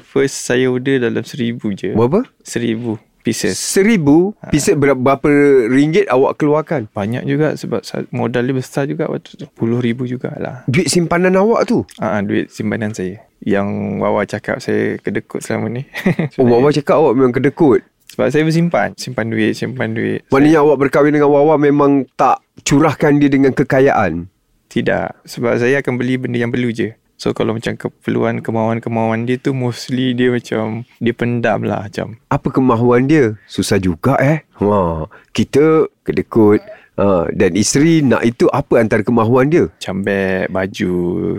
First 0.00 0.46
saya 0.46 0.70
order 0.72 1.02
dalam 1.02 1.20
seribu 1.20 1.74
je. 1.76 1.92
Berapa? 1.92 2.24
Seribu 2.46 2.96
pieces 3.22 3.54
Seribu 3.56 4.34
Pieces 4.50 4.74
ber- 4.74 4.94
berapa 4.94 5.30
ringgit 5.66 6.06
awak 6.06 6.36
keluarkan? 6.36 6.90
Banyak 6.90 7.22
juga 7.24 7.54
sebab 7.54 7.80
modal 8.10 8.44
dia 8.44 8.54
besar 8.54 8.84
juga 8.84 9.08
waktu 9.08 9.38
tu 9.38 9.46
Puluh 9.54 9.78
ribu 9.78 10.04
jugalah 10.04 10.66
Duit 10.66 10.86
simpanan 10.86 11.38
awak 11.38 11.64
tu? 11.64 11.86
Ah, 11.96 12.20
duit 12.20 12.50
simpanan 12.50 12.92
saya 12.92 13.22
Yang 13.38 13.68
Wawa 13.98 14.22
cakap 14.22 14.58
saya 14.58 14.98
kedekut 14.98 15.40
selama 15.40 15.70
ni 15.70 15.82
Oh, 16.38 16.46
awak 16.52 16.76
cakap 16.76 16.98
awak 16.98 17.14
memang 17.14 17.34
kedekut. 17.34 17.82
Sebab 18.12 18.28
saya 18.28 18.44
bersimpan. 18.44 18.92
Simpan 18.92 19.32
duit, 19.32 19.56
simpan 19.56 19.96
duit. 19.96 20.20
Maknanya 20.28 20.60
awak 20.60 20.84
berkahwin 20.84 21.16
dengan 21.16 21.32
Wawa 21.32 21.56
memang 21.56 22.04
tak 22.12 22.44
curahkan 22.60 23.16
dia 23.16 23.32
dengan 23.32 23.56
kekayaan. 23.56 24.28
Tidak. 24.68 25.24
Sebab 25.24 25.56
saya 25.56 25.80
akan 25.80 25.96
beli 25.96 26.20
benda 26.20 26.36
yang 26.36 26.52
perlu 26.52 26.68
je. 26.68 26.92
So 27.20 27.30
kalau 27.30 27.54
macam 27.54 27.78
keperluan, 27.78 28.42
kemauan-kemauan 28.42 29.30
dia 29.30 29.38
tu 29.38 29.54
mostly 29.54 30.10
dia 30.10 30.34
macam, 30.34 30.82
dia 30.98 31.14
pendam 31.14 31.62
lah 31.62 31.86
macam. 31.86 32.18
Apa 32.26 32.50
kemahuan 32.50 33.06
dia? 33.06 33.38
Susah 33.46 33.78
juga 33.78 34.18
eh. 34.18 34.42
Ha, 34.58 35.06
kita 35.30 35.86
kedekut 36.02 36.58
ha, 36.98 37.30
dan 37.30 37.54
isteri 37.54 38.02
nak 38.02 38.26
itu 38.26 38.50
apa 38.50 38.82
antara 38.82 39.06
kemahuan 39.06 39.46
dia? 39.48 39.70
Macam 39.70 40.02
beg, 40.02 40.50
baju. 40.50 40.94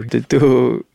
Itu 0.08 0.18
tu 0.24 0.42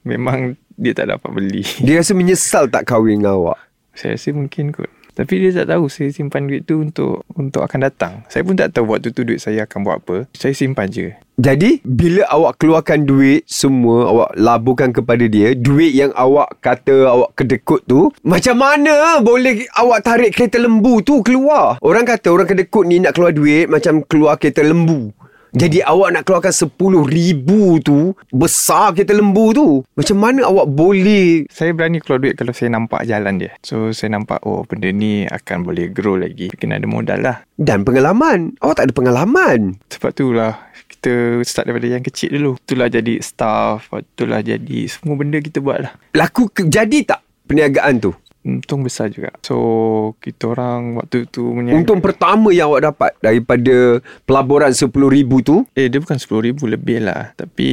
memang 0.09 0.57
dia 0.79 0.97
tak 0.97 1.13
dapat 1.13 1.31
beli. 1.37 1.67
Dia 1.85 2.01
rasa 2.01 2.17
menyesal 2.17 2.71
tak 2.73 2.89
kahwin 2.89 3.21
dengan 3.21 3.37
awak. 3.37 3.59
Saya 3.93 4.17
rasa 4.17 4.33
mungkin 4.33 4.73
kot. 4.73 4.89
Tapi 5.19 5.35
dia 5.43 5.51
tak 5.51 5.75
tahu 5.75 5.91
saya 5.91 6.15
simpan 6.15 6.47
duit 6.47 6.63
tu 6.63 6.79
untuk 6.79 7.27
untuk 7.35 7.67
akan 7.67 7.91
datang. 7.91 8.23
Saya 8.31 8.47
pun 8.47 8.55
tak 8.55 8.71
tahu 8.71 8.95
waktu 8.95 9.11
tu 9.11 9.27
duit 9.27 9.43
saya 9.43 9.67
akan 9.67 9.79
buat 9.83 9.99
apa. 9.99 10.17
Saya 10.31 10.55
simpan 10.55 10.87
je. 10.87 11.11
Jadi 11.39 11.79
bila 11.87 12.27
awak 12.31 12.59
keluarkan 12.59 13.07
duit 13.07 13.47
semua 13.47 14.11
awak 14.11 14.31
laburkan 14.35 14.91
kepada 14.91 15.23
dia, 15.27 15.55
duit 15.55 15.95
yang 15.95 16.11
awak 16.19 16.59
kata 16.59 17.07
awak 17.07 17.35
kedekut 17.39 17.87
tu, 17.87 18.11
macam 18.27 18.59
mana 18.59 19.23
boleh 19.23 19.67
awak 19.79 20.03
tarik 20.03 20.35
kereta 20.35 20.59
lembu 20.59 20.99
tu 21.03 21.23
keluar? 21.23 21.79
Orang 21.79 22.07
kata 22.07 22.35
orang 22.35 22.51
kedekut 22.51 22.87
ni 22.91 22.99
nak 22.99 23.15
keluar 23.15 23.31
duit 23.31 23.71
macam 23.71 24.03
keluar 24.07 24.35
kereta 24.35 24.67
lembu. 24.67 25.15
Jadi 25.57 25.81
awak 25.81 26.09
nak 26.13 26.23
keluarkan 26.29 26.53
RM10,000 26.53 27.49
tu 27.85 28.13
Besar 28.29 28.93
kereta 28.93 29.17
lembu 29.17 29.53
tu 29.57 29.69
Macam 29.97 30.17
mana 30.21 30.45
awak 30.45 30.69
boleh 30.69 31.49
Saya 31.49 31.73
berani 31.73 32.05
keluar 32.05 32.21
duit 32.21 32.37
kalau 32.37 32.53
saya 32.53 32.73
nampak 32.73 33.09
jalan 33.09 33.41
dia. 33.41 33.53
So 33.65 33.91
saya 33.97 34.17
nampak 34.17 34.45
oh 34.45 34.65
benda 34.69 34.93
ni 34.93 35.25
akan 35.25 35.65
boleh 35.65 35.89
grow 35.89 36.21
lagi. 36.21 36.53
Kena 36.53 36.77
ada 36.77 36.89
modal 36.89 37.21
lah. 37.25 37.37
Dan 37.57 37.83
pengalaman 37.83 38.57
Awak 38.61 38.75
tak 38.77 38.85
ada 38.91 38.95
pengalaman 38.95 39.81
Sebab 39.89 40.11
tu 40.13 40.37
lah 40.37 40.69
kita 40.99 41.45
start 41.47 41.71
daripada 41.71 41.87
yang 41.87 42.03
kecil 42.03 42.35
dulu. 42.35 42.53
Itulah 42.59 42.91
jadi 42.91 43.23
staff. 43.23 43.87
Itulah 43.95 44.43
jadi 44.43 44.79
semua 44.91 45.15
benda 45.15 45.39
kita 45.39 45.63
buat 45.63 45.79
lah. 45.79 45.93
Laku 46.19 46.51
ke, 46.51 46.67
jadi 46.67 47.07
tak 47.07 47.23
perniagaan 47.47 48.03
tu? 48.03 48.13
Untung 48.49 48.81
besar 48.81 49.13
juga. 49.13 49.29
So 49.45 50.17
kita 50.25 50.57
orang 50.57 50.97
waktu 50.97 51.29
tu 51.29 51.53
meniaga. 51.53 51.85
Untung 51.85 52.01
pertama 52.01 52.49
yang 52.49 52.73
awak 52.73 52.89
dapat 52.89 53.11
Daripada 53.21 54.01
pelaburan 54.25 54.73
RM10,000 54.73 55.31
tu 55.45 55.57
Eh 55.77 55.93
dia 55.93 56.01
bukan 56.01 56.17
RM10,000 56.17 56.59
lebih 56.65 56.99
lah. 57.05 57.37
Tapi 57.37 57.71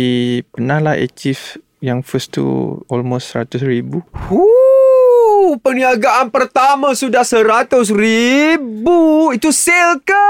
pernah 0.52 0.84
lah 0.84 1.00
achieve 1.00 1.64
yang 1.80 2.04
first 2.04 2.36
tu 2.36 2.44
almost 2.92 3.32
RM100,000. 3.32 4.04
Huh, 4.28 5.56
perniagaan 5.64 6.28
pertama 6.34 6.92
sudah 6.92 7.24
RM100,000 7.24 8.86
Itu 9.40 9.50
sale 9.56 10.04
ke? 10.04 10.28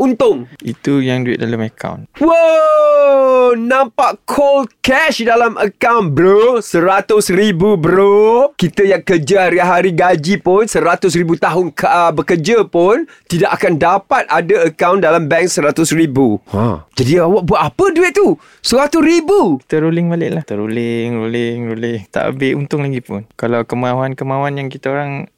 Untung 0.00 0.48
Itu 0.64 1.04
yang 1.04 1.28
duit 1.28 1.36
dalam 1.36 1.60
account. 1.60 2.08
Wow, 2.24 3.52
nampak 3.52 4.24
cold 4.24 4.72
cash 4.80 5.20
dalam 5.20 5.60
account 5.60 6.16
bro. 6.16 6.64
Seratus 6.64 7.28
ribu 7.28 7.76
bro. 7.76 8.56
Kita 8.56 8.80
yang 8.80 9.04
kerja 9.04 9.52
hari-hari 9.52 9.92
gaji 9.92 10.40
pun, 10.40 10.64
seratus 10.64 11.12
ribu 11.12 11.36
tahun 11.36 11.76
ke, 11.76 11.84
uh, 11.84 12.16
bekerja 12.16 12.64
pun, 12.64 13.04
tidak 13.28 13.60
akan 13.60 13.76
dapat 13.76 14.24
ada 14.32 14.72
account 14.72 15.04
dalam 15.04 15.28
bank 15.28 15.52
seratus 15.52 15.92
ribu. 15.92 16.40
Ha. 16.48 16.88
Jadi 16.96 17.20
awak 17.20 17.44
buat 17.44 17.60
apa 17.60 17.84
duit 17.92 18.16
tu? 18.16 18.40
Seratus 18.64 19.04
ribu. 19.04 19.60
Kita 19.60 19.84
rolling 19.84 20.08
balik 20.08 20.30
lah. 20.32 20.42
Kita 20.48 20.56
rolling, 20.56 21.20
rolling, 21.20 21.58
rolling. 21.76 22.00
Tak 22.08 22.32
habis 22.32 22.56
untung 22.56 22.88
lagi 22.88 23.04
pun. 23.04 23.28
Kalau 23.36 23.68
kemahuan-kemahuan 23.68 24.56
yang 24.56 24.72
kita 24.72 24.88
orang 24.88 25.28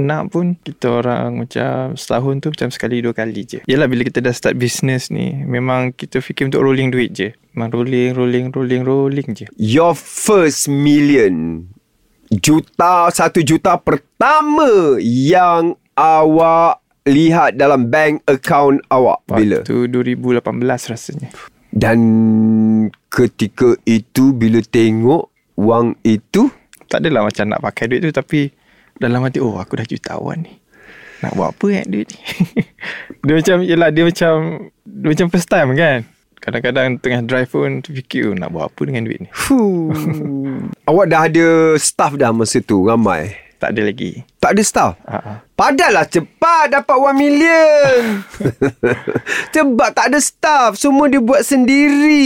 nak 0.00 0.32
pun 0.32 0.56
kita 0.56 1.04
orang 1.04 1.44
macam 1.44 1.94
setahun 1.94 2.34
tu 2.40 2.48
macam 2.50 2.68
sekali 2.72 3.04
dua 3.04 3.12
kali 3.12 3.44
je. 3.44 3.58
Yalah 3.68 3.86
bila 3.86 4.02
kita 4.02 4.24
dah 4.24 4.32
start 4.32 4.56
business 4.56 5.12
ni 5.12 5.36
memang 5.44 5.92
kita 5.92 6.24
fikir 6.24 6.48
untuk 6.48 6.64
rolling 6.64 6.88
duit 6.88 7.12
je. 7.12 7.28
Memang 7.52 7.70
rolling, 7.76 8.16
rolling, 8.16 8.46
rolling, 8.50 8.82
rolling 8.82 9.28
je. 9.36 9.46
Your 9.60 9.92
first 9.98 10.66
million. 10.72 11.66
Juta, 12.30 13.10
satu 13.10 13.42
juta 13.42 13.74
pertama 13.76 14.96
yang 15.02 15.74
awak 15.98 16.78
lihat 17.04 17.58
dalam 17.58 17.90
bank 17.90 18.22
account 18.30 18.80
awak. 18.88 19.20
Bila? 19.26 19.60
Waktu 19.66 19.90
2018 19.90 20.92
rasanya. 20.94 21.28
Dan 21.70 21.98
ketika 23.10 23.78
itu 23.86 24.34
bila 24.34 24.58
tengok 24.58 25.30
wang 25.54 25.94
itu 26.02 26.50
Tak 26.90 27.06
adalah 27.06 27.22
macam 27.30 27.46
nak 27.46 27.62
pakai 27.62 27.86
duit 27.86 28.02
tu 28.02 28.10
tapi 28.10 28.50
dalam 29.00 29.24
hati 29.24 29.40
oh 29.40 29.56
aku 29.56 29.80
dah 29.80 29.88
jutawan 29.88 30.44
ni. 30.44 30.60
Nak 31.24 31.32
buat 31.36 31.56
apa 31.56 31.66
kan 31.80 31.84
duit 31.88 32.06
ni? 32.12 32.20
dia 33.24 33.34
macam 33.40 33.56
yelah 33.64 33.88
dia 33.92 34.04
macam 34.04 34.32
dia 34.84 35.08
macam 35.08 35.26
first 35.32 35.48
time 35.48 35.72
kan. 35.74 36.04
Kadang-kadang 36.40 36.96
tengah 37.00 37.20
drive 37.24 37.52
pun 37.52 37.84
fikir 37.84 38.32
oh, 38.32 38.36
nak 38.36 38.52
buat 38.52 38.72
apa 38.72 38.80
dengan 38.84 39.08
duit 39.08 39.18
ni. 39.24 39.28
Fuh. 39.32 39.92
awak 40.88 41.06
dah 41.08 41.28
ada 41.28 41.76
staff 41.76 42.16
dah 42.16 42.32
masa 42.32 42.60
tu 42.60 42.84
ramai. 42.84 43.36
Tak 43.60 43.76
ada 43.76 43.82
lagi. 43.84 44.24
Tak 44.40 44.56
ada 44.56 44.62
staff. 44.64 44.92
Ha 45.04 45.44
Padahlah 45.52 46.08
cepat 46.08 46.72
dapat 46.72 46.96
1 46.96 47.20
million. 47.20 48.24
Sebab 49.52 49.92
tak 49.92 50.08
ada 50.08 50.16
staff. 50.16 50.80
Semua 50.80 51.04
dia 51.04 51.20
buat 51.20 51.44
sendiri. 51.44 52.24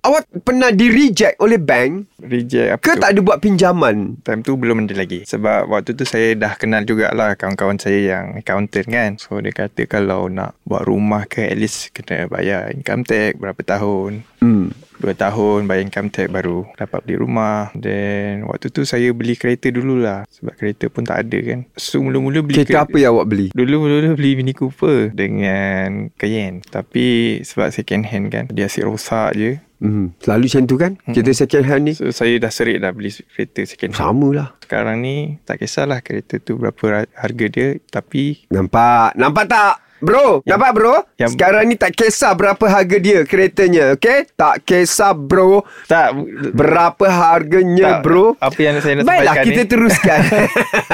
Awak 0.00 0.40
pernah 0.40 0.72
di 0.72 0.88
reject 0.88 1.36
oleh 1.36 1.60
bank? 1.60 2.08
Reject 2.16 2.68
apa 2.72 2.80
Ke 2.80 2.96
tu? 2.96 3.00
tak 3.04 3.10
ada 3.12 3.20
buat 3.20 3.38
pinjaman? 3.38 4.24
Time 4.24 4.40
tu 4.40 4.56
belum 4.56 4.88
ada 4.88 4.96
lagi 4.96 5.28
Sebab 5.28 5.68
waktu 5.68 5.92
tu 5.92 6.08
saya 6.08 6.32
dah 6.32 6.56
kenal 6.56 6.80
jugalah 6.80 7.36
Kawan-kawan 7.36 7.76
saya 7.76 8.16
yang 8.16 8.40
accountant 8.40 8.88
kan 8.88 9.10
So 9.20 9.36
dia 9.36 9.52
kata 9.52 9.84
kalau 9.84 10.32
nak 10.32 10.56
buat 10.64 10.88
rumah 10.88 11.28
ke 11.28 11.44
At 11.44 11.60
least 11.60 11.92
kena 11.92 12.24
bayar 12.24 12.72
income 12.72 13.04
tax 13.04 13.36
berapa 13.36 13.60
tahun 13.60 14.24
Hmm. 14.36 14.68
Dua 14.96 15.12
tahun 15.12 15.64
bayar 15.64 15.82
income 15.82 16.08
tax 16.08 16.26
baru 16.26 16.64
dapat 16.74 17.00
beli 17.02 17.16
rumah 17.18 17.68
Then 17.72 18.44
waktu 18.44 18.68
tu 18.68 18.82
saya 18.82 19.10
beli 19.10 19.34
kereta 19.34 19.68
dululah 19.68 20.24
Sebab 20.26 20.52
kereta 20.54 20.86
pun 20.86 21.02
tak 21.02 21.22
ada 21.22 21.38
kan 21.38 21.68
So 21.74 21.98
mula-mula 21.98 22.40
beli 22.40 22.56
Kereta 22.58 22.82
apa 22.82 22.96
yang 22.96 23.12
awak 23.12 23.26
beli? 23.26 23.46
Dulu-dulu 23.50 24.12
beli 24.12 24.32
Mini 24.34 24.52
Cooper 24.52 25.10
dengan 25.10 26.08
Cayenne 26.14 26.60
Tapi 26.62 27.06
sebab 27.40 27.68
second 27.70 28.02
hand 28.02 28.26
kan 28.28 28.44
Dia 28.48 28.66
asyik 28.66 28.84
rosak 28.84 29.32
je 29.32 29.52
Hmm. 29.76 30.16
Selalu 30.16 30.48
macam 30.48 30.62
tu 30.64 30.76
kan? 30.80 30.92
Kereta 31.04 31.36
second 31.36 31.64
hand 31.66 31.82
ni. 31.84 31.92
So 31.92 32.08
saya 32.08 32.40
dah 32.40 32.48
serik 32.48 32.80
dah 32.80 32.96
beli 32.96 33.12
kereta 33.12 33.60
second 33.62 33.92
hand 33.92 34.00
Sama 34.00 34.28
lah. 34.32 34.48
Sekarang 34.58 35.04
ni 35.04 35.36
tak 35.44 35.60
kisahlah 35.60 36.00
kereta 36.00 36.40
tu 36.40 36.56
berapa 36.56 36.80
ra- 36.86 37.12
harga 37.12 37.46
dia 37.46 37.76
Tapi 37.84 38.48
Nampak? 38.48 39.12
Nampak 39.14 39.44
tak? 39.44 39.74
Bro, 39.96 40.42
Yang- 40.42 40.50
nampak 40.50 40.70
bro? 40.72 40.94
yang- 41.16 41.32
Sekarang 41.32 41.62
ni 41.64 41.74
tak 41.74 41.92
kisah 41.92 42.32
berapa 42.32 42.60
harga 42.62 42.96
dia 42.96 43.24
keretanya, 43.24 43.96
okay? 43.96 44.28
Tak 44.30 44.62
kisah 44.62 45.16
bro 45.16 45.64
tak 45.86 46.12
berapa 46.52 47.06
harganya 47.06 47.98
tak, 47.98 48.04
bro. 48.04 48.36
Apa 48.36 48.58
yang 48.58 48.76
saya 48.78 49.00
nak 49.00 49.04
Baiklah, 49.04 49.32
sampaikan 49.32 49.44
kita 49.46 49.60
ni 49.60 49.68
teruskan. 49.68 50.20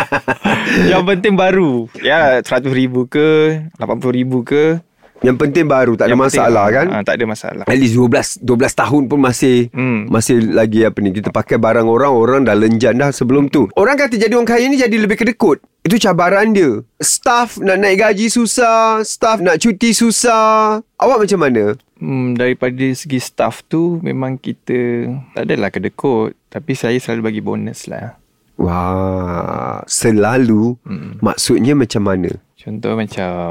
Yang 0.92 1.02
penting 1.04 1.35
baru 1.35 1.90
Ya 1.99 2.38
RM100,000 2.40 2.94
ke 3.09 3.28
RM80,000 3.76 4.32
ke 4.42 4.64
Yang 5.23 5.37
penting 5.38 5.64
baru, 5.64 5.95
tak 5.95 6.05
ada 6.05 6.11
Yang 6.11 6.21
penting- 6.21 6.43
masalah 6.43 6.67
kan? 6.69 6.87
ha, 6.88 6.97
Tak 7.00 7.14
ada 7.14 7.25
masalah 7.25 7.64
At 7.64 7.76
least 7.76 7.95
12 7.95 8.38
12 8.38 8.75
tahun 8.75 9.02
pun 9.07 9.19
masih 9.19 9.71
Hmm. 9.71 10.07
masih 10.07 10.50
lagi 10.50 10.83
apa 10.83 10.99
ni 10.99 11.11
kita 11.11 11.31
pakai 11.31 11.57
barang 11.57 11.87
orang 11.87 12.11
orang 12.11 12.41
dah 12.43 12.52
lenjan 12.52 12.99
dah 12.99 13.09
sebelum 13.09 13.47
tu. 13.47 13.71
Orang 13.73 13.95
kata 13.95 14.14
jadi 14.14 14.31
orang 14.31 14.49
kaya 14.49 14.67
ni 14.67 14.75
jadi 14.75 14.93
lebih 14.97 15.14
kedekut. 15.17 15.62
Itu 15.81 15.95
cabaran 15.97 16.50
dia. 16.50 16.83
Staff 16.97 17.57
nak 17.57 17.75
naik 17.76 17.99
gaji 18.00 18.26
susah, 18.29 19.02
staff 19.02 19.38
nak 19.38 19.59
cuti 19.59 19.91
susah. 19.93 20.79
Awak 20.97 21.19
macam 21.21 21.38
mana? 21.41 21.64
hmm, 21.97 22.35
Daripada 22.35 22.87
segi 22.93 23.19
staff 23.19 23.62
tu 23.64 23.99
Memang 24.00 24.35
kita 24.35 25.07
Tak 25.35 25.43
adalah 25.45 25.67
kedekut 25.69 26.35
Tapi 26.47 26.73
saya 26.73 26.95
selalu 26.97 27.23
bagi 27.25 27.41
bonus 27.41 27.87
lah 27.87 28.14
Wah, 28.55 29.83
selalu 29.85 30.79
Hmm. 30.83 31.19
maksudnya 31.19 31.75
macam 31.75 32.02
mana? 32.05 32.31
Contoh 32.55 32.95
macam 32.95 33.50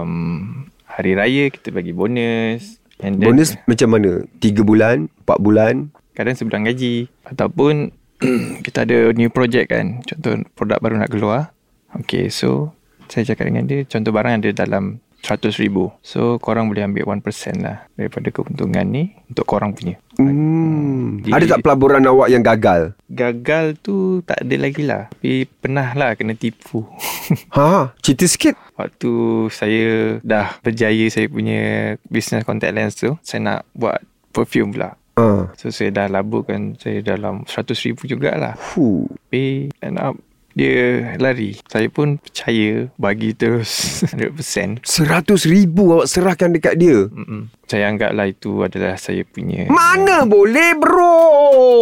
Hari 0.92 1.16
Raya 1.16 1.48
kita 1.48 1.72
bagi 1.72 1.96
bonus 1.96 2.84
And 3.00 3.18
then 3.18 3.34
Bonus 3.34 3.56
macam 3.66 3.96
mana? 3.96 4.28
3 4.44 4.62
bulan, 4.68 5.08
4 5.24 5.40
bulan? 5.40 5.74
Kadang 6.12 6.36
sebulan 6.36 6.68
gaji 6.68 7.08
Ataupun 7.26 7.96
Kita 8.66 8.84
ada 8.84 9.16
new 9.16 9.32
project 9.32 9.72
kan 9.72 10.04
Contoh 10.04 10.44
produk 10.54 10.84
baru 10.84 11.00
nak 11.00 11.10
keluar 11.10 11.56
Okay 11.96 12.28
so 12.28 12.76
Saya 13.08 13.24
cakap 13.24 13.48
dengan 13.48 13.66
dia 13.66 13.88
Contoh 13.88 14.12
barang 14.12 14.44
ada 14.44 14.50
dalam 14.52 15.00
100 15.22 15.54
ribu 15.58 15.94
So 16.00 16.38
korang 16.38 16.66
boleh 16.66 16.82
ambil 16.82 17.06
1% 17.08 17.22
lah 17.58 17.86
Daripada 17.92 18.28
keuntungan 18.28 18.84
ni 18.84 19.14
Untuk 19.26 19.46
korang 19.46 19.72
punya 19.72 19.98
Hmm. 20.14 21.18
Jadi- 21.20 21.34
Ada 21.34 21.46
tak 21.52 21.62
pelaburan 21.62 22.04
awak 22.04 22.28
yang 22.28 22.42
gagal? 22.42 22.94
Gagal 23.08 23.80
tu 23.80 23.96
tak 24.22 24.38
ada 24.40 24.56
lagi 24.56 24.82
lah 24.82 25.08
Tapi 25.10 25.32
pernah 25.48 25.88
lah 25.92 26.14
kena 26.14 26.34
tipu 26.34 26.86
Ha, 27.56 27.96
cerita 27.98 28.26
sikit. 28.26 28.54
Waktu 28.76 29.12
saya 29.48 29.84
dah 30.20 30.60
berjaya 30.60 31.06
saya 31.08 31.26
punya 31.26 31.62
Business 32.06 32.44
contact 32.44 32.72
lens 32.72 32.94
tu 32.94 33.16
Saya 33.22 33.40
nak 33.42 33.60
buat 33.72 34.02
perfume 34.30 34.74
pula 34.74 34.98
Ha. 35.12 35.52
So 35.54 35.70
saya 35.70 35.92
dah 35.92 36.08
laburkan 36.08 36.76
Saya 36.76 37.02
dalam 37.02 37.44
100 37.44 37.52
ribu 37.84 38.06
jugalah 38.06 38.56
Fuh. 38.56 39.06
Tapi 39.22 39.70
end 39.80 39.98
up 39.98 40.16
Dia 40.56 41.16
lari. 41.18 41.56
Saya 41.68 41.88
pun 41.88 42.20
percaya 42.20 42.92
bagi 43.00 43.32
terus 43.32 43.70
100%. 44.14 44.84
Seratus 44.84 45.48
ribu 45.48 45.96
awak 45.96 46.08
serahkan 46.12 46.52
dekat 46.52 46.76
dia. 46.80 47.08
Mm-mm. 47.08 47.52
Saya 47.72 47.88
anggaplah 47.88 48.28
itu 48.28 48.68
adalah 48.68 49.00
saya 49.00 49.24
punya 49.24 49.72
Mana 49.72 50.28
boleh 50.28 50.76
bro 50.76 51.24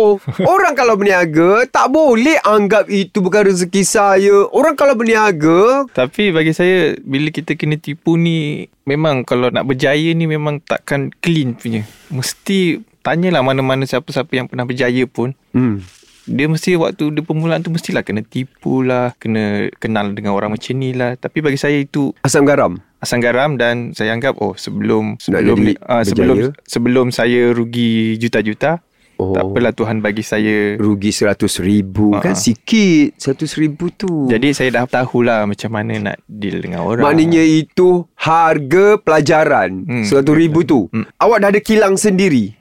Orang 0.53 0.77
kalau 0.77 0.93
berniaga 0.93 1.65
Tak 1.65 1.89
boleh 1.89 2.37
anggap 2.45 2.85
itu 2.93 3.17
bukan 3.25 3.49
rezeki 3.49 3.81
saya 3.81 4.37
Orang 4.53 4.77
kalau 4.77 4.93
berniaga 4.93 5.89
Tapi 5.89 6.29
bagi 6.29 6.53
saya 6.53 6.93
Bila 7.01 7.33
kita 7.33 7.57
kena 7.57 7.81
tipu 7.81 8.21
ni 8.21 8.69
Memang 8.85 9.25
kalau 9.25 9.49
nak 9.49 9.65
berjaya 9.65 10.13
ni 10.13 10.29
Memang 10.29 10.61
takkan 10.61 11.09
clean 11.25 11.57
punya 11.57 11.81
Mesti 12.13 12.85
Tanyalah 13.01 13.41
mana-mana 13.41 13.89
siapa-siapa 13.89 14.29
yang 14.37 14.45
pernah 14.45 14.69
berjaya 14.69 15.09
pun 15.09 15.33
hmm. 15.57 15.98
Dia 16.29 16.45
mesti 16.45 16.77
waktu 16.77 17.09
dia 17.09 17.25
permulaan 17.25 17.59
tu 17.59 17.73
Mestilah 17.73 18.05
kena 18.05 18.21
tipu 18.21 18.85
lah 18.85 19.17
Kena 19.17 19.67
kenal 19.75 20.13
dengan 20.13 20.31
orang 20.31 20.53
macam 20.53 20.77
ni 20.77 20.93
lah. 20.93 21.17
Tapi 21.17 21.41
bagi 21.41 21.57
saya 21.57 21.75
itu 21.75 22.13
Asam 22.21 22.45
garam? 22.45 22.77
Asam 22.99 23.17
garam 23.17 23.55
dan 23.55 23.91
saya 23.91 24.11
anggap 24.11 24.37
oh 24.37 24.53
sebelum 24.53 25.17
sebelum 25.17 25.57
ni 25.57 25.73
uh, 25.79 26.03
sebelum 26.03 26.35
berjaya? 26.35 26.51
sebelum 26.63 27.05
saya 27.09 27.49
rugi 27.49 28.15
juta-juta 28.15 28.83
Oh. 29.19 29.35
tak 29.35 29.51
apalah 29.51 29.75
Tuhan 29.75 29.99
bagi 29.99 30.23
saya. 30.23 30.79
Rugi 30.79 31.11
seratus 31.11 31.59
ribu 31.59 32.15
Ha-ha. 32.15 32.23
Kan 32.23 32.39
sikit 32.39 33.19
Seratus 33.19 33.59
ribu 33.59 33.91
tu. 33.91 34.31
Jadi 34.31 34.55
saya 34.55 34.71
dah 34.71 34.87
tahulah 34.87 35.43
macam 35.43 35.75
mana 35.75 35.91
nak 35.99 36.23
deal 36.23 36.63
dengan 36.63 36.87
orang. 36.87 37.03
Maknanya 37.03 37.43
itu 37.43 38.07
Harga 38.15 38.95
pelajaran 38.95 39.83
Hmm, 39.83 40.05
Seratus 40.07 40.31
ribu 40.31 40.63
tu. 40.63 40.87
Hmm. 40.95 41.03
Awak 41.19 41.35
dah 41.35 41.49
ada 41.51 41.59
kilang 41.59 41.99
sendiri? 41.99 42.55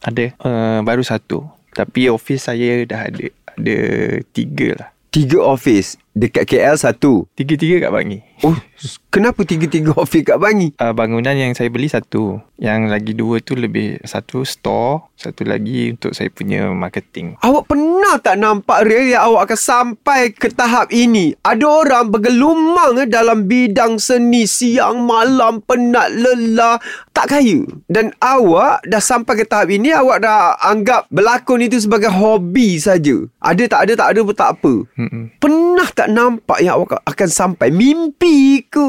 Ada. 0.00 0.32
Uh, 0.40 0.80
Baru 0.80 1.04
satu 1.04 1.44
Tapi 1.78 2.10
office 2.10 2.50
saya 2.50 2.82
dah 2.82 3.06
ada 3.06 3.30
Ada 3.54 3.78
tiga 4.34 4.74
lah. 4.74 4.90
Tiga 5.08 5.40
office? 5.40 5.96
Dekat 6.12 6.44
KL 6.44 6.76
satu? 6.76 7.24
Tiga-tiga 7.32 7.88
kat 7.88 7.92
Bangi. 7.94 8.20
Oh 8.44 8.52
Kenapa 9.08 9.40
tiga-tiga 9.48 9.96
office 9.96 10.20
kat 10.20 10.36
Bangi? 10.36 10.76
Uh, 10.76 10.92
Bangunan 10.92 11.32
yang 11.32 11.56
saya 11.56 11.72
beli 11.72 11.88
satu. 11.88 12.44
Yang 12.60 12.80
lagi 12.92 13.12
dua 13.16 13.40
tu 13.40 13.56
lebih 13.56 14.04
Satu 14.04 14.44
store 14.44 15.08
Satu 15.16 15.48
lagi 15.48 15.96
untuk 15.96 16.12
saya 16.12 16.28
punya 16.28 16.68
marketing. 16.76 17.40
Awak 17.40 17.64
pernah 17.64 17.87
tak 18.22 18.36
nampak 18.38 18.86
real 18.86 19.06
yang 19.10 19.22
awak 19.32 19.50
akan 19.50 19.60
sampai 19.60 20.32
ke 20.32 20.48
tahap 20.52 20.88
ini? 20.94 21.34
Ada 21.42 21.64
orang 21.66 22.08
bergelumang 22.12 23.02
dalam 23.10 23.50
bidang 23.50 23.98
seni 23.98 24.46
siang 24.46 25.04
malam 25.04 25.60
penat 25.62 26.14
lelah 26.14 26.78
tak 27.10 27.34
kaya. 27.34 27.66
Dan 27.90 28.14
awak 28.22 28.86
dah 28.86 29.02
sampai 29.02 29.42
ke 29.42 29.44
tahap 29.44 29.68
ini 29.74 29.90
awak 29.90 30.22
dah 30.22 30.56
anggap 30.62 31.10
berlakon 31.10 31.66
itu 31.66 31.82
sebagai 31.82 32.10
hobi 32.14 32.78
saja. 32.78 33.18
Ada 33.42 33.64
tak 33.66 33.80
ada 33.88 33.92
tak 33.98 34.08
ada 34.14 34.20
pun 34.22 34.36
tak 34.36 34.50
apa. 34.58 34.72
Mm-mm. 34.96 35.24
Pernah 35.42 35.88
tak 35.90 36.08
nampak 36.14 36.58
yang 36.62 36.78
awak 36.78 37.02
akan 37.02 37.28
sampai 37.28 37.74
mimpi 37.74 38.62
ke? 38.66 38.88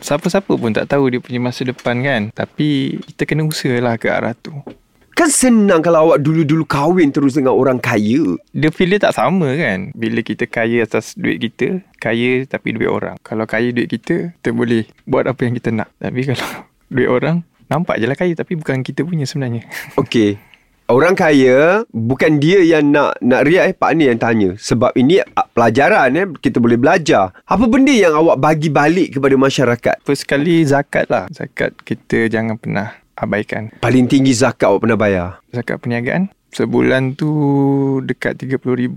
Siapa-siapa 0.00 0.52
pun 0.54 0.70
tak 0.70 0.92
tahu 0.92 1.08
dia 1.08 1.20
punya 1.22 1.40
masa 1.40 1.64
depan 1.64 2.00
kan 2.04 2.22
Tapi 2.34 3.00
kita 3.12 3.24
kena 3.24 3.46
usahalah 3.46 3.96
ke 3.96 4.12
arah 4.12 4.36
tu 4.36 4.52
Kan 5.14 5.30
senang 5.30 5.78
kalau 5.78 6.10
awak 6.10 6.18
dulu-dulu 6.26 6.66
kahwin 6.66 7.14
terus 7.14 7.38
dengan 7.38 7.54
orang 7.54 7.78
kaya. 7.78 8.34
Dia 8.50 8.74
feel 8.74 8.90
dia 8.90 9.06
tak 9.06 9.14
sama 9.14 9.46
kan 9.54 9.94
Bila 9.94 10.26
kita 10.26 10.50
kaya 10.50 10.82
atas 10.82 11.14
duit 11.14 11.38
kita 11.38 11.86
Kaya 12.02 12.42
tapi 12.50 12.74
duit 12.74 12.90
orang 12.90 13.14
Kalau 13.22 13.46
kaya 13.46 13.70
duit 13.70 13.86
kita 13.86 14.34
Kita 14.38 14.50
boleh 14.50 14.90
buat 15.06 15.26
apa 15.26 15.46
yang 15.46 15.54
kita 15.54 15.70
nak 15.70 15.90
Tapi 16.02 16.20
kalau 16.34 16.48
duit 16.90 17.10
orang 17.10 17.46
Nampak 17.70 18.02
je 18.02 18.06
lah 18.10 18.18
kaya 18.18 18.34
Tapi 18.34 18.58
bukan 18.58 18.82
kita 18.82 19.06
punya 19.06 19.26
sebenarnya 19.26 19.62
Okey. 20.02 20.36
Orang 20.84 21.16
kaya 21.16 21.88
bukan 21.96 22.36
dia 22.36 22.60
yang 22.60 22.92
nak 22.92 23.16
nak 23.24 23.48
riak 23.48 23.72
eh 23.72 23.74
Pak 23.74 23.96
ni 23.96 24.04
yang 24.04 24.20
tanya 24.20 24.52
sebab 24.60 24.92
ini 25.00 25.16
ah, 25.32 25.48
pelajaran 25.48 26.12
eh 26.12 26.28
kita 26.36 26.60
boleh 26.60 26.76
belajar. 26.76 27.32
Apa 27.48 27.64
benda 27.64 27.88
yang 27.88 28.12
awak 28.12 28.36
bagi 28.36 28.68
balik 28.68 29.16
kepada 29.16 29.32
masyarakat? 29.32 30.04
First 30.04 30.28
sekali 30.28 30.60
zakat 30.68 31.08
lah 31.08 31.24
Zakat 31.32 31.72
kita 31.88 32.28
jangan 32.28 32.60
pernah 32.60 33.00
abaikan 33.18 33.70
Paling 33.78 34.06
tinggi 34.10 34.34
zakat 34.34 34.70
awak 34.70 34.86
pernah 34.86 34.98
bayar. 34.98 35.28
Zakat 35.50 35.80
perniagaan 35.82 36.30
Sebulan 36.54 37.18
tu 37.18 37.30
dekat 38.06 38.38
RM30,000 38.38 38.94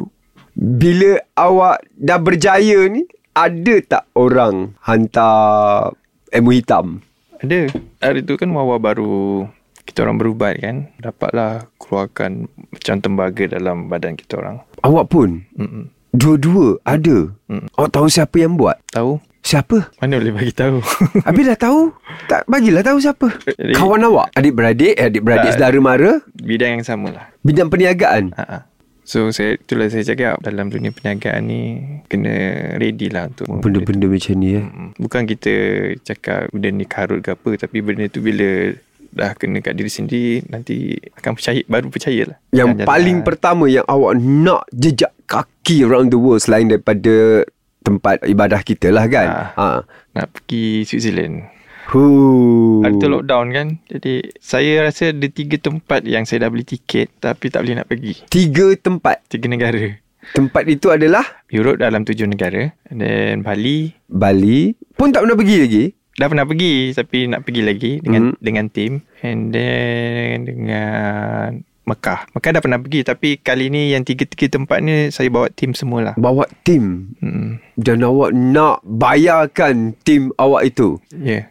Bila 0.58 1.12
awak 1.38 1.86
dah 1.94 2.20
berjaya 2.22 2.86
ni 2.90 3.06
ada 3.38 3.76
tak 3.86 4.04
orang 4.18 4.74
hantar 4.82 5.94
ilmu 6.34 6.52
hitam? 6.58 7.06
Ada. 7.38 7.70
Hari 8.02 8.26
tu 8.26 8.34
kan 8.34 8.50
Wawa 8.50 8.82
baru 8.82 9.46
kita 9.86 10.04
orang 10.04 10.18
berubat 10.18 10.58
kan. 10.58 10.90
Dapatlah 10.98 11.70
keluarkan 11.78 12.50
macam 12.74 12.96
tembaga 12.98 13.46
dalam 13.46 13.88
badan 13.88 14.18
kita 14.18 14.42
orang. 14.42 14.58
Awak 14.82 15.06
pun 15.08 15.46
Mm-mm. 15.54 15.94
dua-dua 16.12 16.82
ada. 16.82 17.30
Mm. 17.48 17.70
Awak 17.78 17.90
tahu 17.94 18.08
siapa 18.10 18.36
yang 18.42 18.58
buat? 18.58 18.82
Tahu? 18.90 19.22
Siapa? 19.48 19.96
Mana 20.04 20.20
boleh 20.20 20.36
bagi 20.36 20.52
tahu? 20.52 20.84
Habis 21.28 21.48
dah 21.48 21.60
tahu? 21.62 21.96
Tak 22.28 22.44
bagilah 22.46 22.84
tahu 22.84 23.00
siapa. 23.00 23.32
Jadi- 23.48 23.72
Kawan 23.72 24.04
awak, 24.04 24.36
adik-beradik, 24.36 24.92
eh, 24.94 25.08
adik-beradik 25.08 25.56
Tak. 25.56 25.64
saudara 25.64 25.80
mara, 25.80 26.12
Bidang 26.36 26.72
yang 26.74 26.84
sama 26.84 27.08
lah. 27.10 27.26
bidang 27.40 27.72
perniagaan. 27.72 28.36
Ha-ha. 28.36 28.68
So 29.08 29.32
saya 29.32 29.56
itulah 29.56 29.88
saya 29.88 30.04
cakap 30.04 30.44
dalam 30.44 30.68
dunia 30.68 30.92
perniagaan 30.92 31.48
ni 31.48 31.80
kena 32.12 32.36
ready 32.76 33.08
lah 33.08 33.32
untuk 33.32 33.48
Benda-benda 33.64 34.04
macam 34.04 34.36
ni 34.36 34.60
eh. 34.60 34.68
Bukan 35.00 35.24
kita 35.24 35.54
cakap 36.04 36.52
benda 36.52 36.68
ni 36.68 36.84
karut 36.84 37.24
ke 37.24 37.32
apa 37.32 37.56
tapi 37.56 37.80
benda 37.80 38.04
tu 38.06 38.20
bila 38.20 38.76
dah 39.10 39.32
kena 39.32 39.64
kat 39.64 39.74
diri 39.74 39.88
sendiri 39.88 40.44
nanti 40.46 40.92
akan 41.16 41.40
percaya 41.40 41.64
baru 41.64 41.88
percayalah. 41.88 42.36
Yang 42.52 42.70
Akan 42.74 42.84
paling 42.84 43.18
pertama 43.24 43.72
yang 43.72 43.88
awak 43.88 44.20
nak 44.20 44.68
jejak 44.76 45.16
kaki 45.24 45.88
around 45.88 46.12
the 46.12 46.20
world 46.20 46.44
selain 46.44 46.68
daripada 46.68 47.48
tempat 47.88 48.16
ibadah 48.28 48.60
kita 48.60 48.92
lah 48.92 49.08
kan. 49.08 49.28
Ah. 49.28 49.50
Ha. 49.56 49.66
nak 50.12 50.28
pergi 50.36 50.84
Switzerland. 50.84 51.48
Huh. 51.88 52.84
Hari 52.84 53.00
tu 53.00 53.08
lockdown 53.08 53.48
kan 53.56 53.68
Jadi 53.88 54.36
saya 54.44 54.84
rasa 54.84 55.16
ada 55.16 55.24
tiga 55.32 55.56
tempat 55.56 56.04
yang 56.04 56.28
saya 56.28 56.44
dah 56.44 56.52
beli 56.52 56.68
tiket 56.68 57.08
Tapi 57.16 57.48
tak 57.48 57.64
boleh 57.64 57.80
nak 57.80 57.88
pergi 57.88 58.28
Tiga 58.28 58.76
tempat. 58.76 59.24
Tiga 59.32 59.48
negara 59.48 59.96
Tempat 60.36 60.68
itu 60.68 60.92
adalah 60.92 61.24
Europe 61.48 61.80
dalam 61.80 62.04
tujuh 62.04 62.28
negara 62.28 62.76
And 62.92 63.00
then 63.00 63.40
Bali 63.40 63.96
Bali. 64.12 64.76
Pun 65.00 65.16
tak 65.16 65.24
pernah 65.24 65.40
pergi 65.40 65.58
lagi. 65.64 65.84
Dah 66.20 66.28
pernah 66.28 66.44
pergi 66.44 66.92
Tapi 66.92 67.18
nak 67.32 67.42
pergi 67.48 67.62
lagi 67.64 67.92
Dengan 68.04 68.36
hmm. 68.36 68.40
dengan 68.44 68.66
tim 68.68 68.94
And 69.24 69.56
then 69.56 70.44
Dengan 70.44 71.64
Mekah 71.88 72.28
Mekah 72.36 72.52
dah 72.52 72.62
pernah 72.62 72.80
pergi 72.84 73.08
Tapi 73.08 73.40
kali 73.40 73.72
ni 73.72 73.96
yang 73.96 74.04
tiga-tiga 74.04 74.60
tempat 74.60 74.84
ni 74.84 75.08
Saya 75.08 75.32
bawa 75.32 75.48
tim 75.50 75.72
semualah 75.72 76.20
Bawa 76.20 76.44
tim. 76.68 77.16
hmm. 77.24 77.64
Dan 77.80 78.04
awak 78.04 78.36
nak 78.36 78.84
bayarkan 78.84 79.96
tim 80.02 80.34
awak 80.36 80.68
itu. 80.74 81.00
Ya 81.14 81.24
yeah. 81.24 81.44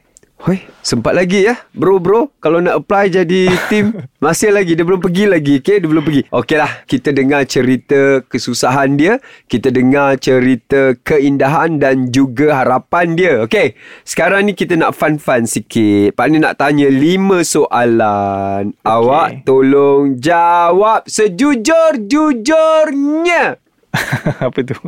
Hoi, 0.47 0.63
sempat 0.79 1.11
lagi 1.11 1.43
ya. 1.43 1.59
Bro-bro 1.75 2.31
Kalau 2.39 2.63
nak 2.63 2.79
apply 2.79 3.11
jadi 3.11 3.51
tim 3.67 3.91
Masih 4.23 4.55
lagi. 4.55 4.79
Dia 4.79 4.87
belum 4.87 5.03
pergi 5.03 5.27
lagi 5.27 5.59
Okay? 5.59 5.83
Dia 5.83 5.91
belum 5.91 6.07
pergi. 6.07 6.23
Okey 6.31 6.55
lah 6.55 6.87
Kita 6.87 7.11
dengar 7.11 7.51
cerita 7.51 8.23
Kesusahan 8.23 8.95
dia. 8.95 9.19
Kita 9.51 9.75
dengar 9.75 10.15
cerita 10.23 10.95
Keindahan 11.03 11.83
Dan 11.83 12.15
juga 12.15 12.63
harapan 12.63 13.19
dia 13.19 13.43
Okay? 13.43 13.75
Sekarang 14.07 14.47
ni 14.47 14.55
kita 14.55 14.79
nak 14.79 14.95
fun-fun 14.95 15.51
sikit. 15.51 16.15
Pak 16.15 16.27
ni 16.31 16.39
nak 16.39 16.63
tanya 16.63 16.95
Lima 16.95 17.43
soalan. 17.43 18.71
Okay. 18.71 18.87
Awak 18.87 19.43
tolong 19.43 20.15
jawab 20.23 21.11
Sejujur-jujurnya. 21.11 23.59
Apa 24.47 24.59
tu? 24.63 24.79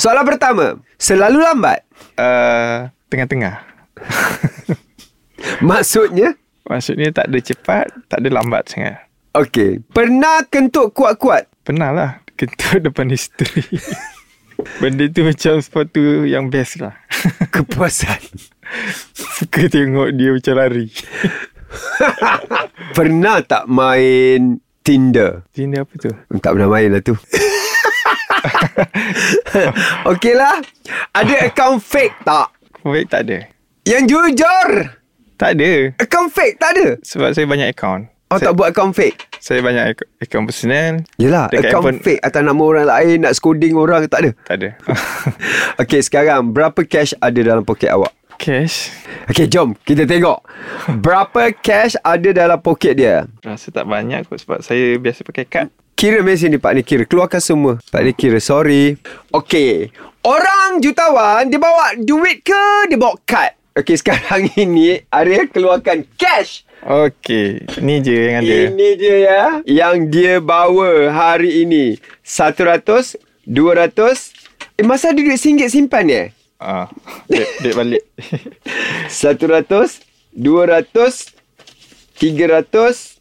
Soalan 0.00 0.24
pertama 0.24 0.80
Selalu 0.96 1.44
lambat? 1.44 1.84
Uh, 2.16 2.88
Tengah-tengah 3.12 3.76
Maksudnya? 5.60 6.36
Maksudnya 6.66 7.14
tak 7.14 7.30
ada 7.30 7.38
cepat 7.38 7.86
Tak 8.10 8.18
ada 8.24 8.28
lambat 8.32 8.66
sangat. 8.66 9.06
Okey. 9.36 9.84
Pernah 9.92 10.48
kentut 10.48 10.90
kuat-kuat? 10.96 11.46
Pernah 11.62 11.90
lah 11.92 12.10
Kentut 12.36 12.80
depan 12.86 13.08
isteri. 13.08 13.64
Benda 14.76 15.08
tu 15.08 15.24
macam 15.24 15.56
sepatu 15.60 16.28
yang 16.28 16.52
best 16.52 16.80
lah. 16.80 16.96
Kepuasan. 17.54 18.20
Suka 19.12 19.68
tengok 19.72 20.12
dia 20.16 20.36
macam 20.36 20.54
lari. 20.56 20.88
Pernah 22.96 23.40
tak 23.44 23.64
main 23.72 24.60
Tinder? 24.84 25.48
Ini 25.56 25.82
apa 25.82 25.94
tu? 25.96 26.12
Tak 26.38 26.50
pernah 26.54 26.70
main 26.70 26.88
lah 26.92 27.02
tu. 27.02 27.16
Okey 30.06 30.34
lah 30.36 30.62
Ada 31.10 31.50
akaun 31.50 31.82
fake 31.82 32.22
tak? 32.22 32.54
Fake 32.84 33.08
tak 33.10 33.26
ada. 33.26 33.38
Yang 33.82 34.02
jujur 34.12 34.68
Tak 35.36 35.54
ada 35.54 35.72
Akaun 35.96 36.28
fake 36.28 36.56
tak 36.56 36.70
ada? 36.74 36.86
Sebab 37.00 37.32
saya 37.32 37.44
banyak 37.44 37.68
account 37.70 38.08
Oh 38.26 38.42
saya, 38.42 38.50
tak 38.50 38.58
buat 38.58 38.74
akaun 38.74 38.90
fake? 38.90 39.38
Saya 39.38 39.62
banyak 39.62 39.84
ak- 39.94 40.08
account 40.18 40.50
personal 40.50 41.06
Yelah 41.14 41.46
Akaun 41.46 41.62
handphone- 41.86 42.02
fake 42.02 42.20
Atas 42.20 42.42
nama 42.42 42.58
orang 42.58 42.86
lain 42.88 43.16
Nak 43.22 43.32
scolding 43.32 43.78
orang 43.78 44.02
Tak 44.08 44.18
ada 44.18 44.30
Tak 44.42 44.54
ada 44.56 44.68
Okey 45.80 46.00
sekarang 46.02 46.50
Berapa 46.50 46.82
cash 46.82 47.14
ada 47.16 47.38
dalam 47.38 47.62
poket 47.62 47.86
awak? 47.88 48.10
Cash 48.34 48.90
Okey 49.28 49.46
jom 49.46 49.78
Kita 49.78 50.04
tengok 50.04 50.42
Berapa 50.98 51.54
cash 51.54 51.94
ada 52.00 52.28
dalam 52.34 52.58
poket 52.58 52.98
dia? 52.98 53.30
Rasa 53.40 53.70
tak 53.70 53.86
banyak 53.86 54.26
kot 54.26 54.42
Sebab 54.42 54.58
saya 54.58 54.98
biasa 54.98 55.22
pakai 55.22 55.46
kad 55.46 55.68
Kira 55.96 56.20
mesin 56.20 56.52
ni 56.52 56.60
Pak 56.60 56.76
ni 56.76 56.84
kira. 56.84 57.08
Keluarkan 57.08 57.40
semua. 57.40 57.80
Pak 57.88 58.04
ni 58.04 58.12
kira. 58.12 58.36
Sorry. 58.36 59.00
Okay. 59.32 59.88
Orang 60.20 60.84
jutawan 60.84 61.48
dia 61.48 61.56
bawa 61.56 61.96
duit 61.96 62.44
ke 62.44 62.92
dia 62.92 63.00
bawa 63.00 63.16
kad? 63.24 63.55
Okay 63.76 64.00
sekarang 64.00 64.48
ini 64.64 65.04
Ariel 65.12 65.52
keluarkan 65.52 66.08
cash. 66.16 66.64
Okey, 66.80 67.60
ni 67.84 68.00
je 68.00 68.16
yang 68.16 68.40
ada. 68.40 68.56
Ini 68.72 68.88
dia 68.96 69.16
ya. 69.20 69.42
Yang 69.68 69.96
dia 70.08 70.34
bawa 70.40 71.12
hari 71.12 71.68
ini. 71.68 72.00
100, 72.24 73.20
200. 73.44 74.80
Eh 74.80 74.84
masa 74.84 75.12
ada 75.12 75.20
duit 75.20 75.36
RM1 75.36 75.68
simpan 75.68 76.08
ya? 76.08 76.24
Ah, 76.56 76.88
dek, 77.28 77.44
dek 77.60 77.74
balik. 77.76 78.00
100, 79.12 79.68
200, 80.32 81.36
300, 82.16 83.20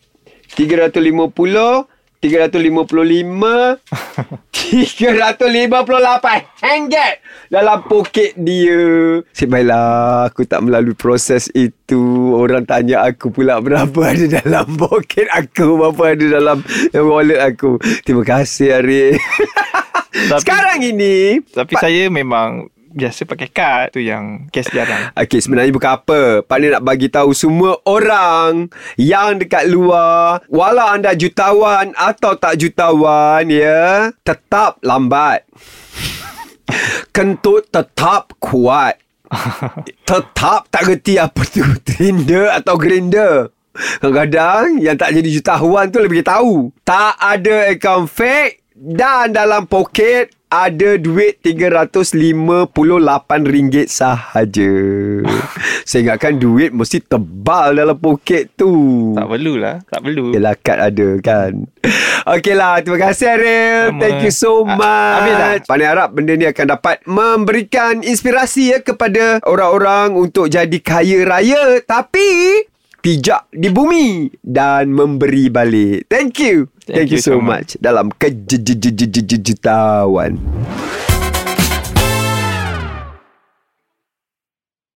350, 0.55 1.87
355, 2.19 3.79
358 4.51 6.63
ringgit 6.63 7.13
dalam 7.47 7.79
poket 7.85 8.33
dia. 8.35 9.21
Cik 9.29 9.47
baiklah, 9.47 10.27
aku 10.27 10.43
tak 10.43 10.61
melalui 10.61 10.93
proses 10.93 11.47
itu. 11.53 12.33
Orang 12.33 12.65
tanya 12.65 13.05
aku 13.05 13.29
pula 13.29 13.59
berapa 13.59 13.99
ada 14.01 14.41
dalam 14.41 14.65
poket 14.75 15.29
aku, 15.29 15.77
berapa 15.77 16.17
ada 16.17 16.25
dalam 16.41 16.57
wallet 16.93 17.37
aku. 17.37 17.77
Terima 18.01 18.23
kasih 18.23 18.81
Arif. 18.81 19.19
Tapi- 20.15 20.41
Sekarang 20.41 20.79
ini 20.79 21.43
Tapi 21.43 21.75
saya 21.75 22.07
memang 22.07 22.71
biasa 22.95 23.27
pakai 23.27 23.51
kad 23.51 23.91
tu 23.91 23.99
yang 23.99 24.47
cash 24.49 24.71
jarang. 24.71 25.11
Okey, 25.19 25.43
sebenarnya 25.43 25.75
bukan 25.75 25.91
apa. 25.99 26.21
Ni 26.55 26.71
nak 26.71 26.83
bagi 26.87 27.11
tahu 27.11 27.35
semua 27.35 27.75
orang 27.83 28.71
yang 28.95 29.35
dekat 29.35 29.67
luar, 29.67 30.39
walau 30.47 30.87
anda 30.87 31.11
jutawan 31.11 31.91
atau 31.99 32.39
tak 32.39 32.55
jutawan 32.55 33.43
ya, 33.51 34.15
tetap 34.23 34.79
lambat. 34.79 35.43
Kentut 37.15 37.67
tetap 37.67 38.33
kuat. 38.39 38.97
Tetap 40.07 40.69
tak 40.69 40.85
reti 40.85 41.17
apa 41.17 41.41
tu 41.49 41.65
Tinder 41.81 42.53
atau 42.53 42.77
Grinder. 42.77 43.49
Kadang-kadang 43.99 44.79
yang 44.79 44.95
tak 44.95 45.11
jadi 45.17 45.29
jutawan 45.33 45.91
tu 45.91 45.99
lebih 45.99 46.23
tahu. 46.23 46.71
Tak 46.85 47.19
ada 47.19 47.73
akaun 47.73 48.07
fake 48.07 48.63
dan 48.75 49.31
dalam 49.31 49.63
poket 49.67 50.34
ada 50.47 50.95
duit 50.95 51.41
RM358 51.41 53.85
sahaja. 53.85 54.71
Saya 55.83 55.99
ingatkan 56.01 56.35
duit 56.35 56.69
mesti 56.69 56.99
tebal 56.99 57.75
dalam 57.75 57.93
poket 57.93 58.53
tu. 58.53 59.13
Tak 59.13 59.25
perlulah, 59.25 59.81
tak 59.85 60.01
perlu. 60.01 60.31
Yelah 60.31 60.55
kad 60.57 60.81
ada 60.81 61.09
kan 61.19 61.67
Okeylah 62.25 62.81
Terima 62.81 62.99
kasih 62.99 63.27
Ariel 63.29 63.81
Sama. 63.87 63.99
Thank 64.01 64.17
you 64.23 64.33
so 64.33 64.51
Ah, 64.65 64.73
much 64.73 65.29
dah? 65.29 65.53
Pandai 65.61 65.85
harap 65.85 66.09
benda 66.09 66.33
ni 66.33 66.43
akan 66.43 66.65
dapat 66.67 66.95
Memberikan 67.05 68.01
inspirasi 68.01 68.73
ya 68.73 68.77
Kepada 68.81 69.37
orang-orang 69.45 70.17
Untuk 70.17 70.49
jadi 70.49 70.77
kaya 70.81 71.21
raya 71.21 71.77
Tapi 71.79 72.27
Pijak 72.97 73.45
di 73.53 73.69
bumi 73.69 74.33
Dan 74.41 74.89
memberi 74.89 75.47
balik 75.47 76.09
Thank 76.09 76.41
you 76.41 76.65
Thank, 76.85 77.09
you 77.11 77.17
so 77.17 77.41
much. 77.41 77.81
Dalam 77.81 78.13
kejutawan 78.13 78.85